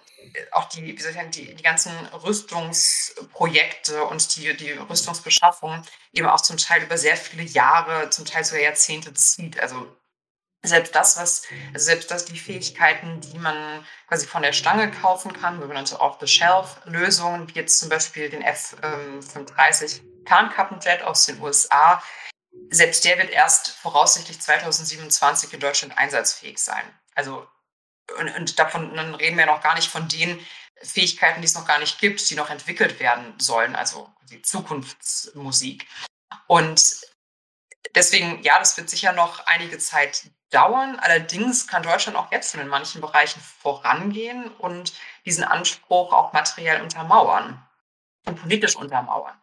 auch 0.51 0.65
die, 0.65 0.83
wie 0.83 1.01
soll 1.01 1.11
ich 1.11 1.17
sagen, 1.17 1.31
die, 1.31 1.53
die 1.53 1.63
ganzen 1.63 1.91
Rüstungsprojekte 2.07 4.03
und 4.05 4.35
die, 4.35 4.55
die 4.57 4.71
Rüstungsbeschaffung 4.71 5.83
eben 6.13 6.27
auch 6.27 6.41
zum 6.41 6.57
Teil 6.57 6.83
über 6.83 6.97
sehr 6.97 7.17
viele 7.17 7.43
Jahre, 7.43 8.09
zum 8.09 8.25
Teil 8.25 8.43
sogar 8.43 8.63
Jahrzehnte 8.63 9.13
zieht. 9.13 9.59
Also 9.59 9.87
selbst 10.67 10.95
das, 10.95 11.17
was, 11.17 11.43
also 11.73 11.85
selbst 11.85 12.11
das, 12.11 12.25
die 12.25 12.37
Fähigkeiten, 12.37 13.21
die 13.21 13.37
man 13.37 13.85
quasi 14.07 14.27
von 14.27 14.41
der 14.41 14.53
Stange 14.53 14.91
kaufen 14.91 15.33
kann, 15.33 15.59
sogenannte 15.59 15.99
Off-the-Shelf-Lösungen, 15.99 17.47
wie 17.49 17.53
jetzt 17.53 17.79
zum 17.79 17.89
Beispiel 17.89 18.29
den 18.29 18.41
F-35 18.41 20.01
Tarnkappenjet 20.25 21.03
aus 21.03 21.25
den 21.25 21.39
USA, 21.41 22.01
selbst 22.69 23.05
der 23.05 23.17
wird 23.17 23.29
erst 23.29 23.69
voraussichtlich 23.69 24.41
2027 24.41 25.53
in 25.53 25.59
Deutschland 25.59 25.97
einsatzfähig 25.97 26.57
sein. 26.57 26.83
Also, 27.13 27.47
und, 28.19 28.29
und 28.35 28.59
davon 28.59 28.95
dann 28.95 29.15
reden 29.15 29.37
wir 29.37 29.45
noch 29.45 29.61
gar 29.61 29.75
nicht 29.75 29.89
von 29.89 30.07
den 30.07 30.39
Fähigkeiten, 30.81 31.41
die 31.41 31.47
es 31.47 31.55
noch 31.55 31.65
gar 31.65 31.79
nicht 31.79 31.99
gibt, 31.99 32.29
die 32.29 32.35
noch 32.35 32.49
entwickelt 32.49 32.99
werden 32.99 33.33
sollen, 33.39 33.75
also 33.75 34.09
die 34.29 34.41
Zukunftsmusik. 34.41 35.87
Und 36.47 37.01
deswegen, 37.93 38.43
ja, 38.43 38.59
das 38.59 38.77
wird 38.77 38.89
sicher 38.89 39.13
noch 39.13 39.45
einige 39.45 39.77
Zeit 39.77 40.29
dauern. 40.55 40.97
Allerdings 40.99 41.67
kann 41.67 41.83
Deutschland 41.83 42.17
auch 42.17 42.31
jetzt 42.31 42.51
schon 42.51 42.61
in 42.61 42.67
manchen 42.67 43.01
Bereichen 43.01 43.41
vorangehen 43.41 44.47
und 44.57 44.93
diesen 45.25 45.43
Anspruch 45.43 46.13
auch 46.13 46.33
materiell 46.33 46.81
untermauern 46.81 47.61
und 48.25 48.41
politisch 48.41 48.75
untermauern. 48.75 49.35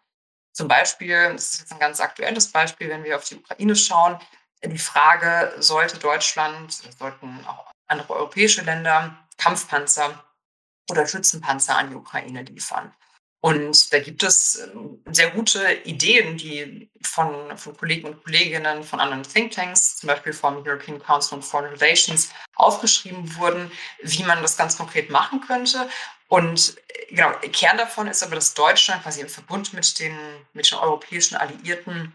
Zum 0.53 0.69
Beispiel, 0.69 1.33
das 1.33 1.53
ist 1.53 1.61
jetzt 1.61 1.73
ein 1.73 1.79
ganz 1.79 2.01
aktuelles 2.01 2.51
Beispiel, 2.51 2.89
wenn 2.89 3.05
wir 3.05 3.17
auf 3.17 3.25
die 3.25 3.37
Ukraine 3.37 3.77
schauen, 3.77 4.19
die 4.65 4.79
Frage, 4.79 5.55
sollte 5.59 5.99
Deutschland, 5.99 6.73
sollten 6.99 7.45
auch 7.47 7.71
andere 7.89 8.15
europäische 8.15 8.63
Länder 8.63 9.17
Kampfpanzer 9.37 10.23
oder 10.91 11.07
Schützenpanzer 11.07 11.77
an 11.77 11.91
die 11.91 11.97
Ukraine 11.97 12.43
liefern? 12.43 12.95
Und 13.45 13.93
da 13.93 13.99
gibt 13.99 14.23
es 14.23 14.69
ähm, 14.73 15.03
sehr 15.11 15.31
gute 15.31 15.73
Ideen, 15.83 16.37
die 16.37 16.89
von, 17.03 17.59
von 17.59 17.77
Kollegen 17.77 18.07
und 18.07 18.23
Kolleginnen 18.23 18.85
von 18.85 19.01
anderen 19.01 19.25
Thinktanks, 19.25 19.97
zum 19.97 20.07
Beispiel 20.07 20.33
vom 20.33 20.65
European 20.65 21.03
Council 21.03 21.35
on 21.35 21.43
Foreign 21.43 21.75
Relations, 21.75 22.31
aufgeschrieben 22.55 23.37
wurden, 23.37 23.73
wie 24.01 24.23
man 24.23 24.41
das 24.43 24.57
ganz 24.57 24.79
konkret 24.79 25.11
machen 25.11 25.41
könnte. 25.41 25.89
Und 26.29 26.77
äh, 26.87 27.15
genau, 27.17 27.33
Kern 27.53 27.79
davon 27.79 28.07
ist 28.07 28.23
aber, 28.23 28.37
dass 28.37 28.55
Deutschland 28.55 29.03
quasi 29.03 29.21
im 29.23 29.29
Verbund 29.29 29.73
mit 29.73 29.99
den, 29.99 30.17
mit 30.53 30.71
den 30.71 30.79
europäischen 30.79 31.37
Alliierten 31.37 32.15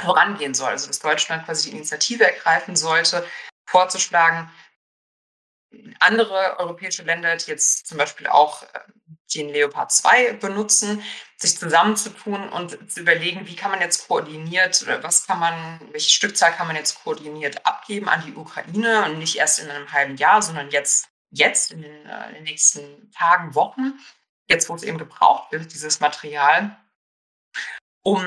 vorangehen 0.00 0.54
soll. 0.54 0.70
Also 0.70 0.86
dass 0.86 1.00
Deutschland 1.00 1.44
quasi 1.44 1.68
die 1.68 1.76
Initiative 1.76 2.24
ergreifen 2.24 2.76
sollte, 2.76 3.26
vorzuschlagen, 3.68 4.50
andere 6.00 6.58
europäische 6.58 7.02
Länder, 7.02 7.36
die 7.36 7.50
jetzt 7.50 7.86
zum 7.86 7.98
Beispiel 7.98 8.26
auch 8.26 8.62
äh, 8.62 8.66
den 9.34 9.48
Leopard 9.48 9.92
2 9.92 10.34
benutzen, 10.34 11.02
sich 11.36 11.58
zusammenzutun 11.58 12.48
und 12.48 12.90
zu 12.90 13.00
überlegen, 13.00 13.46
wie 13.46 13.56
kann 13.56 13.70
man 13.70 13.80
jetzt 13.80 14.08
koordiniert, 14.08 14.82
oder 14.82 15.02
was 15.02 15.26
kann 15.26 15.38
man, 15.38 15.80
welche 15.92 16.10
Stückzahl 16.10 16.52
kann 16.52 16.66
man 16.66 16.76
jetzt 16.76 17.02
koordiniert 17.02 17.66
abgeben 17.66 18.08
an 18.08 18.24
die 18.24 18.34
Ukraine 18.34 19.04
und 19.04 19.18
nicht 19.18 19.36
erst 19.36 19.58
in 19.58 19.70
einem 19.70 19.92
halben 19.92 20.16
Jahr, 20.16 20.40
sondern 20.42 20.70
jetzt, 20.70 21.08
jetzt 21.30 21.72
in 21.72 21.82
den, 21.82 22.06
äh, 22.06 22.28
in 22.28 22.34
den 22.36 22.44
nächsten 22.44 23.10
Tagen, 23.12 23.54
Wochen, 23.54 23.98
jetzt 24.48 24.68
wo 24.68 24.74
es 24.74 24.82
eben 24.82 24.98
gebraucht 24.98 25.52
wird, 25.52 25.72
dieses 25.72 26.00
Material, 26.00 26.76
um 28.02 28.22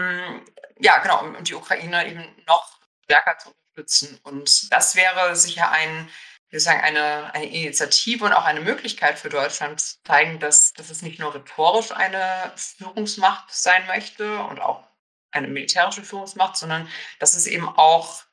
ja 0.80 0.98
genau, 1.00 1.24
um 1.24 1.44
die 1.44 1.56
Ukraine 1.56 2.08
eben 2.08 2.26
noch 2.46 2.80
stärker 3.04 3.38
zu 3.38 3.50
unterstützen. 3.50 4.20
Und 4.24 4.72
das 4.72 4.96
wäre 4.96 5.36
sicher 5.36 5.72
ein 5.72 6.10
wir 6.50 6.60
sagen, 6.60 6.82
eine, 6.82 7.34
eine 7.34 7.46
Initiative 7.46 8.26
und 8.26 8.34
auch 8.34 8.46
eine 8.46 8.62
Möglichkeit 8.62 9.20
für 9.20 9.30
Deutschland 9.30 9.80
zu 9.80 10.04
zeigen, 10.04 10.40
dass, 10.40 10.74
dass 10.74 10.90
es 10.90 11.02
nicht 11.02 11.20
nur 11.20 11.34
rhetorisch 11.34 11.92
eine 11.92 12.52
Führungsmacht 12.56 13.54
sein 13.54 13.86
möchte 13.88 14.40
und 14.44 14.60
auch 14.60 14.84
eine 15.32 15.48
militärische 15.48 16.02
Führungsmacht, 16.02 16.58
sondern 16.58 16.88
dass 17.20 17.36
es 17.36 17.46
eben 17.46 17.70
auch 17.70 18.24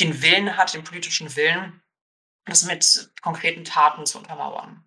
den 0.00 0.22
Willen 0.22 0.56
hat, 0.56 0.74
den 0.74 0.82
politischen 0.82 1.36
Willen, 1.36 1.80
das 2.44 2.64
mit 2.64 3.12
konkreten 3.22 3.64
Taten 3.64 4.06
zu 4.06 4.18
untermauern. 4.18 4.84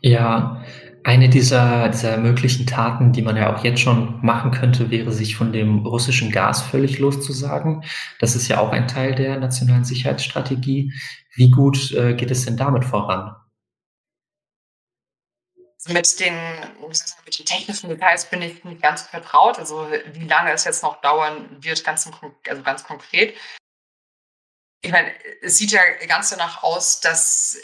Ja, 0.00 0.64
eine 1.04 1.28
dieser, 1.28 1.90
dieser 1.90 2.16
möglichen 2.16 2.66
Taten, 2.66 3.12
die 3.12 3.20
man 3.20 3.36
ja 3.36 3.54
auch 3.54 3.62
jetzt 3.62 3.80
schon 3.80 4.24
machen 4.24 4.50
könnte, 4.50 4.90
wäre, 4.90 5.12
sich 5.12 5.36
von 5.36 5.52
dem 5.52 5.84
russischen 5.84 6.32
Gas 6.32 6.62
völlig 6.62 6.98
loszusagen. 6.98 7.84
Das 8.20 8.34
ist 8.34 8.48
ja 8.48 8.58
auch 8.58 8.70
ein 8.70 8.88
Teil 8.88 9.14
der 9.14 9.38
nationalen 9.38 9.84
Sicherheitsstrategie. 9.84 10.92
Wie 11.34 11.50
gut 11.50 11.92
äh, 11.92 12.14
geht 12.14 12.30
es 12.30 12.46
denn 12.46 12.56
damit 12.56 12.86
voran? 12.86 13.36
Mit 15.86 16.18
den, 16.20 16.34
mit 16.80 17.38
den 17.38 17.44
technischen 17.44 17.90
Details 17.90 18.30
bin 18.30 18.40
ich 18.40 18.64
nicht 18.64 18.80
ganz 18.80 19.02
vertraut. 19.02 19.58
Also 19.58 19.86
wie 20.14 20.26
lange 20.26 20.52
es 20.52 20.64
jetzt 20.64 20.82
noch 20.82 21.02
dauern 21.02 21.62
wird, 21.62 21.84
ganz, 21.84 22.10
also 22.48 22.62
ganz 22.62 22.82
konkret. 22.82 23.36
Ich 24.80 24.90
meine, 24.90 25.12
es 25.42 25.58
sieht 25.58 25.72
ja 25.72 25.82
ganz 26.08 26.30
danach 26.30 26.62
aus, 26.62 27.00
dass, 27.00 27.58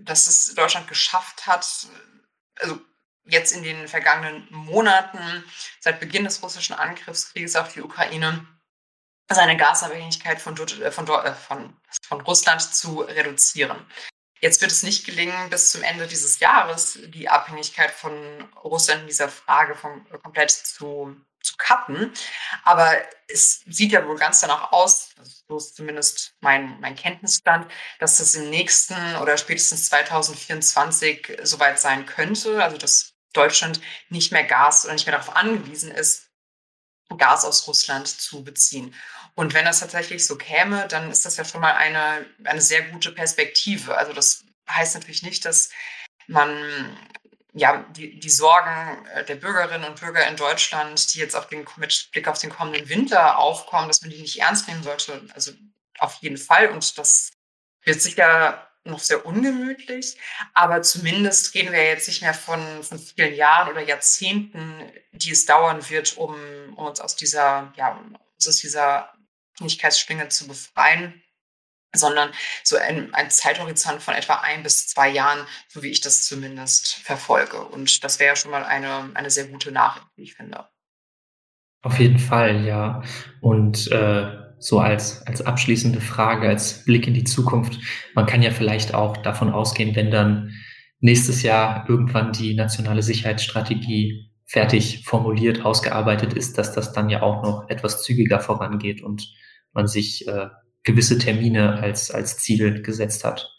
dass 0.00 0.28
es 0.28 0.54
Deutschland 0.54 0.86
geschafft 0.86 1.48
hat, 1.48 1.88
also 2.60 2.80
jetzt 3.24 3.52
in 3.52 3.62
den 3.62 3.88
vergangenen 3.88 4.46
Monaten, 4.50 5.44
seit 5.78 6.00
Beginn 6.00 6.24
des 6.24 6.42
russischen 6.42 6.74
Angriffskrieges 6.74 7.56
auf 7.56 7.72
die 7.72 7.82
Ukraine, 7.82 8.46
seine 9.32 9.56
Gasabhängigkeit 9.56 10.40
von, 10.40 10.56
äh, 10.56 10.90
von, 10.90 11.08
äh, 11.08 11.34
von, 11.34 11.76
von 12.02 12.20
Russland 12.22 12.62
zu 12.62 13.02
reduzieren. 13.02 13.86
Jetzt 14.40 14.60
wird 14.62 14.72
es 14.72 14.82
nicht 14.82 15.04
gelingen, 15.04 15.50
bis 15.50 15.70
zum 15.70 15.82
Ende 15.82 16.06
dieses 16.06 16.40
Jahres 16.40 16.98
die 17.08 17.28
Abhängigkeit 17.28 17.90
von 17.90 18.12
Russland 18.64 19.02
in 19.02 19.06
dieser 19.06 19.28
Frage 19.28 19.74
von, 19.74 20.06
komplett 20.22 20.50
zu, 20.50 21.14
zu 21.42 21.54
cutten. 21.58 22.12
Aber 22.64 22.96
es 23.28 23.60
sieht 23.66 23.92
ja 23.92 24.06
wohl 24.06 24.16
ganz 24.16 24.40
danach 24.40 24.72
aus, 24.72 25.10
so 25.50 25.56
ist 25.56 25.76
zumindest 25.76 26.34
mein, 26.40 26.78
mein 26.80 26.94
Kenntnisstand, 26.94 27.70
dass 27.98 28.18
das 28.18 28.34
im 28.36 28.50
nächsten 28.50 29.16
oder 29.16 29.36
spätestens 29.36 29.88
2024 29.88 31.38
soweit 31.42 31.80
sein 31.80 32.06
könnte. 32.06 32.62
Also 32.62 32.76
dass 32.76 33.14
Deutschland 33.32 33.80
nicht 34.08 34.32
mehr 34.32 34.44
Gas 34.44 34.84
oder 34.84 34.94
nicht 34.94 35.06
mehr 35.06 35.16
darauf 35.18 35.34
angewiesen 35.36 35.90
ist, 35.90 36.30
Gas 37.18 37.44
aus 37.44 37.66
Russland 37.66 38.06
zu 38.06 38.44
beziehen. 38.44 38.94
Und 39.34 39.52
wenn 39.52 39.64
das 39.64 39.80
tatsächlich 39.80 40.24
so 40.24 40.36
käme, 40.36 40.86
dann 40.86 41.10
ist 41.10 41.24
das 41.24 41.36
ja 41.36 41.44
schon 41.44 41.60
mal 41.60 41.74
eine, 41.74 42.26
eine 42.44 42.60
sehr 42.60 42.82
gute 42.82 43.10
Perspektive. 43.10 43.96
Also 43.96 44.12
das 44.12 44.44
heißt 44.68 44.94
natürlich 44.94 45.22
nicht, 45.22 45.44
dass 45.44 45.70
man 46.28 46.96
ja, 47.52 47.84
die, 47.96 48.18
die 48.18 48.30
Sorgen 48.30 49.06
äh, 49.14 49.24
der 49.24 49.36
Bürgerinnen 49.36 49.84
und 49.84 50.00
Bürger 50.00 50.26
in 50.26 50.36
Deutschland, 50.36 51.14
die 51.14 51.18
jetzt 51.18 51.34
auf 51.34 51.48
den, 51.48 51.66
mit 51.76 52.08
Blick 52.12 52.28
auf 52.28 52.38
den 52.38 52.50
kommenden 52.50 52.88
Winter 52.88 53.38
aufkommen, 53.38 53.88
dass 53.88 54.02
man 54.02 54.10
die 54.10 54.20
nicht 54.20 54.40
ernst 54.40 54.68
nehmen 54.68 54.82
sollte. 54.82 55.22
Also 55.34 55.52
auf 55.98 56.14
jeden 56.20 56.38
Fall. 56.38 56.68
Und 56.68 56.98
das 56.98 57.32
wird 57.84 58.00
sicher 58.00 58.66
noch 58.84 59.00
sehr 59.00 59.26
ungemütlich. 59.26 60.18
Aber 60.54 60.82
zumindest 60.82 61.54
reden 61.54 61.72
wir 61.72 61.84
jetzt 61.84 62.08
nicht 62.08 62.22
mehr 62.22 62.34
von, 62.34 62.82
von 62.82 62.98
vielen 62.98 63.34
Jahren 63.34 63.70
oder 63.70 63.82
Jahrzehnten, 63.82 64.90
die 65.12 65.30
es 65.30 65.46
dauern 65.46 65.88
wird, 65.90 66.16
um, 66.16 66.34
um 66.76 66.86
uns 66.86 67.00
aus 67.00 67.16
dieser, 67.16 67.72
ja, 67.76 68.00
uns 68.34 68.48
aus 68.48 68.56
dieser 68.56 69.12
Abhängigkeitsschlinge 69.54 70.28
zu 70.28 70.48
befreien 70.48 71.22
sondern 71.92 72.30
so 72.62 72.76
ein, 72.76 73.12
ein 73.14 73.30
Zeithorizont 73.30 74.02
von 74.02 74.14
etwa 74.14 74.34
ein 74.34 74.62
bis 74.62 74.86
zwei 74.88 75.08
Jahren, 75.08 75.46
so 75.68 75.82
wie 75.82 75.90
ich 75.90 76.00
das 76.00 76.26
zumindest 76.26 76.94
verfolge. 76.94 77.64
Und 77.64 78.04
das 78.04 78.20
wäre 78.20 78.36
schon 78.36 78.50
mal 78.50 78.64
eine, 78.64 79.10
eine 79.14 79.30
sehr 79.30 79.46
gute 79.46 79.72
Nachricht, 79.72 80.06
wie 80.16 80.22
ich 80.22 80.34
finde. 80.34 80.68
Auf 81.82 81.98
jeden 81.98 82.18
Fall, 82.18 82.64
ja. 82.64 83.02
Und 83.40 83.90
äh, 83.90 84.36
so 84.58 84.78
als, 84.78 85.26
als 85.26 85.40
abschließende 85.40 86.00
Frage, 86.00 86.48
als 86.48 86.84
Blick 86.84 87.06
in 87.06 87.14
die 87.14 87.24
Zukunft, 87.24 87.78
man 88.14 88.26
kann 88.26 88.42
ja 88.42 88.50
vielleicht 88.50 88.94
auch 88.94 89.16
davon 89.16 89.50
ausgehen, 89.50 89.96
wenn 89.96 90.10
dann 90.10 90.52
nächstes 91.00 91.42
Jahr 91.42 91.86
irgendwann 91.88 92.32
die 92.32 92.54
nationale 92.54 93.02
Sicherheitsstrategie 93.02 94.30
fertig 94.44 95.04
formuliert, 95.06 95.64
ausgearbeitet 95.64 96.34
ist, 96.34 96.58
dass 96.58 96.72
das 96.72 96.92
dann 96.92 97.08
ja 97.08 97.22
auch 97.22 97.42
noch 97.42 97.70
etwas 97.70 98.02
zügiger 98.02 98.40
vorangeht 98.40 99.00
und 99.00 99.32
man 99.72 99.86
sich 99.86 100.26
äh, 100.28 100.48
gewisse 100.82 101.18
Termine 101.18 101.80
als, 101.80 102.10
als 102.10 102.38
Ziel 102.38 102.82
gesetzt 102.82 103.24
hat. 103.24 103.50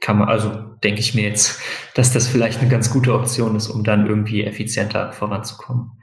Kann 0.00 0.18
man, 0.18 0.28
also 0.28 0.50
denke 0.82 1.00
ich 1.00 1.14
mir 1.14 1.28
jetzt, 1.28 1.60
dass 1.94 2.12
das 2.12 2.28
vielleicht 2.28 2.60
eine 2.60 2.70
ganz 2.70 2.90
gute 2.90 3.14
Option 3.14 3.56
ist, 3.56 3.68
um 3.68 3.84
dann 3.84 4.06
irgendwie 4.06 4.44
effizienter 4.44 5.12
voranzukommen. 5.12 6.02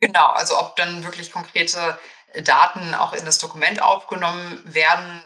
Genau, 0.00 0.28
also 0.28 0.58
ob 0.58 0.76
dann 0.76 1.04
wirklich 1.04 1.30
konkrete 1.30 1.98
Daten 2.44 2.94
auch 2.94 3.12
in 3.12 3.24
das 3.24 3.38
Dokument 3.38 3.82
aufgenommen 3.82 4.60
werden, 4.64 5.22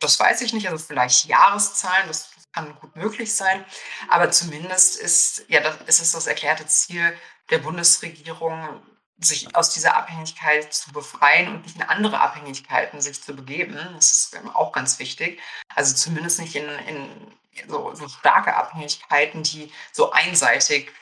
das 0.00 0.20
weiß 0.20 0.42
ich 0.42 0.52
nicht. 0.52 0.68
Also 0.68 0.84
vielleicht 0.84 1.24
Jahreszahlen, 1.24 2.06
das 2.06 2.30
kann 2.52 2.74
gut 2.80 2.94
möglich 2.96 3.34
sein. 3.34 3.64
Aber 4.08 4.30
zumindest 4.30 4.96
ist, 4.96 5.44
ja, 5.48 5.60
das 5.60 5.76
ist 5.86 6.02
es 6.02 6.12
das 6.12 6.26
erklärte 6.26 6.66
Ziel 6.66 7.16
der 7.50 7.58
Bundesregierung, 7.58 8.82
sich 9.18 9.54
aus 9.56 9.70
dieser 9.70 9.96
Abhängigkeit 9.96 10.72
zu 10.72 10.92
befreien 10.92 11.48
und 11.48 11.62
nicht 11.62 11.76
in 11.76 11.82
andere 11.82 12.20
Abhängigkeiten 12.20 13.00
sich 13.00 13.22
zu 13.22 13.34
begeben. 13.34 13.78
Das 13.94 14.12
ist 14.12 14.38
auch 14.54 14.72
ganz 14.72 14.98
wichtig. 14.98 15.40
Also 15.74 15.94
zumindest 15.94 16.38
nicht 16.38 16.54
in, 16.54 16.68
in 16.86 17.34
so, 17.68 17.94
so 17.94 18.08
starke 18.08 18.54
Abhängigkeiten, 18.54 19.42
die 19.42 19.72
so 19.92 20.10
einseitig 20.12 20.92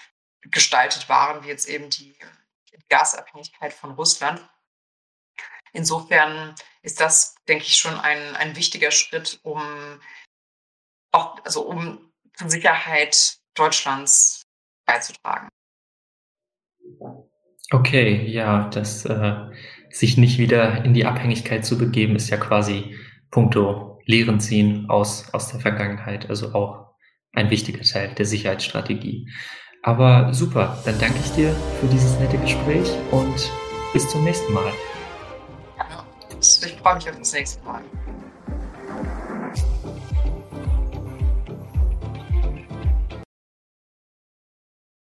gestaltet 0.42 1.08
waren, 1.08 1.42
wie 1.42 1.48
jetzt 1.48 1.68
eben 1.68 1.90
die 1.90 2.16
Gasabhängigkeit 2.88 3.72
von 3.72 3.92
Russland. 3.92 4.46
Insofern 5.72 6.54
ist 6.82 7.00
das, 7.00 7.34
denke 7.48 7.64
ich, 7.64 7.76
schon 7.76 7.98
ein, 7.98 8.36
ein 8.36 8.54
wichtiger 8.54 8.92
Schritt, 8.92 9.40
um 9.42 10.00
auch, 11.10 11.44
also 11.44 11.62
um 11.62 12.12
zur 12.36 12.50
Sicherheit 12.50 13.38
Deutschlands 13.54 14.42
beizutragen. 14.84 15.48
Okay, 17.70 18.26
ja, 18.26 18.68
das 18.68 19.04
äh, 19.04 19.34
sich 19.90 20.16
nicht 20.16 20.38
wieder 20.38 20.84
in 20.84 20.94
die 20.94 21.06
Abhängigkeit 21.06 21.64
zu 21.64 21.78
begeben, 21.78 22.16
ist 22.16 22.30
ja 22.30 22.36
quasi 22.36 22.94
puncto 23.30 24.00
Lehren 24.06 24.38
ziehen 24.38 24.86
aus, 24.88 25.32
aus 25.32 25.50
der 25.50 25.60
Vergangenheit, 25.60 26.28
also 26.28 26.52
auch 26.52 26.94
ein 27.32 27.50
wichtiger 27.50 27.82
Teil 27.82 28.14
der 28.14 28.26
Sicherheitsstrategie. 28.26 29.30
Aber 29.82 30.32
super, 30.32 30.78
dann 30.84 30.98
danke 30.98 31.18
ich 31.24 31.30
dir 31.32 31.54
für 31.80 31.86
dieses 31.86 32.18
nette 32.18 32.38
Gespräch 32.38 32.90
und 33.10 33.50
bis 33.92 34.08
zum 34.08 34.24
nächsten 34.24 34.52
Mal. 34.52 34.72
Ja, 35.78 36.04
ich 36.40 36.74
freue 36.74 36.96
mich 36.96 37.08
auf 37.08 37.18
das 37.18 37.32
nächste 37.32 37.64
Mal. 37.64 37.82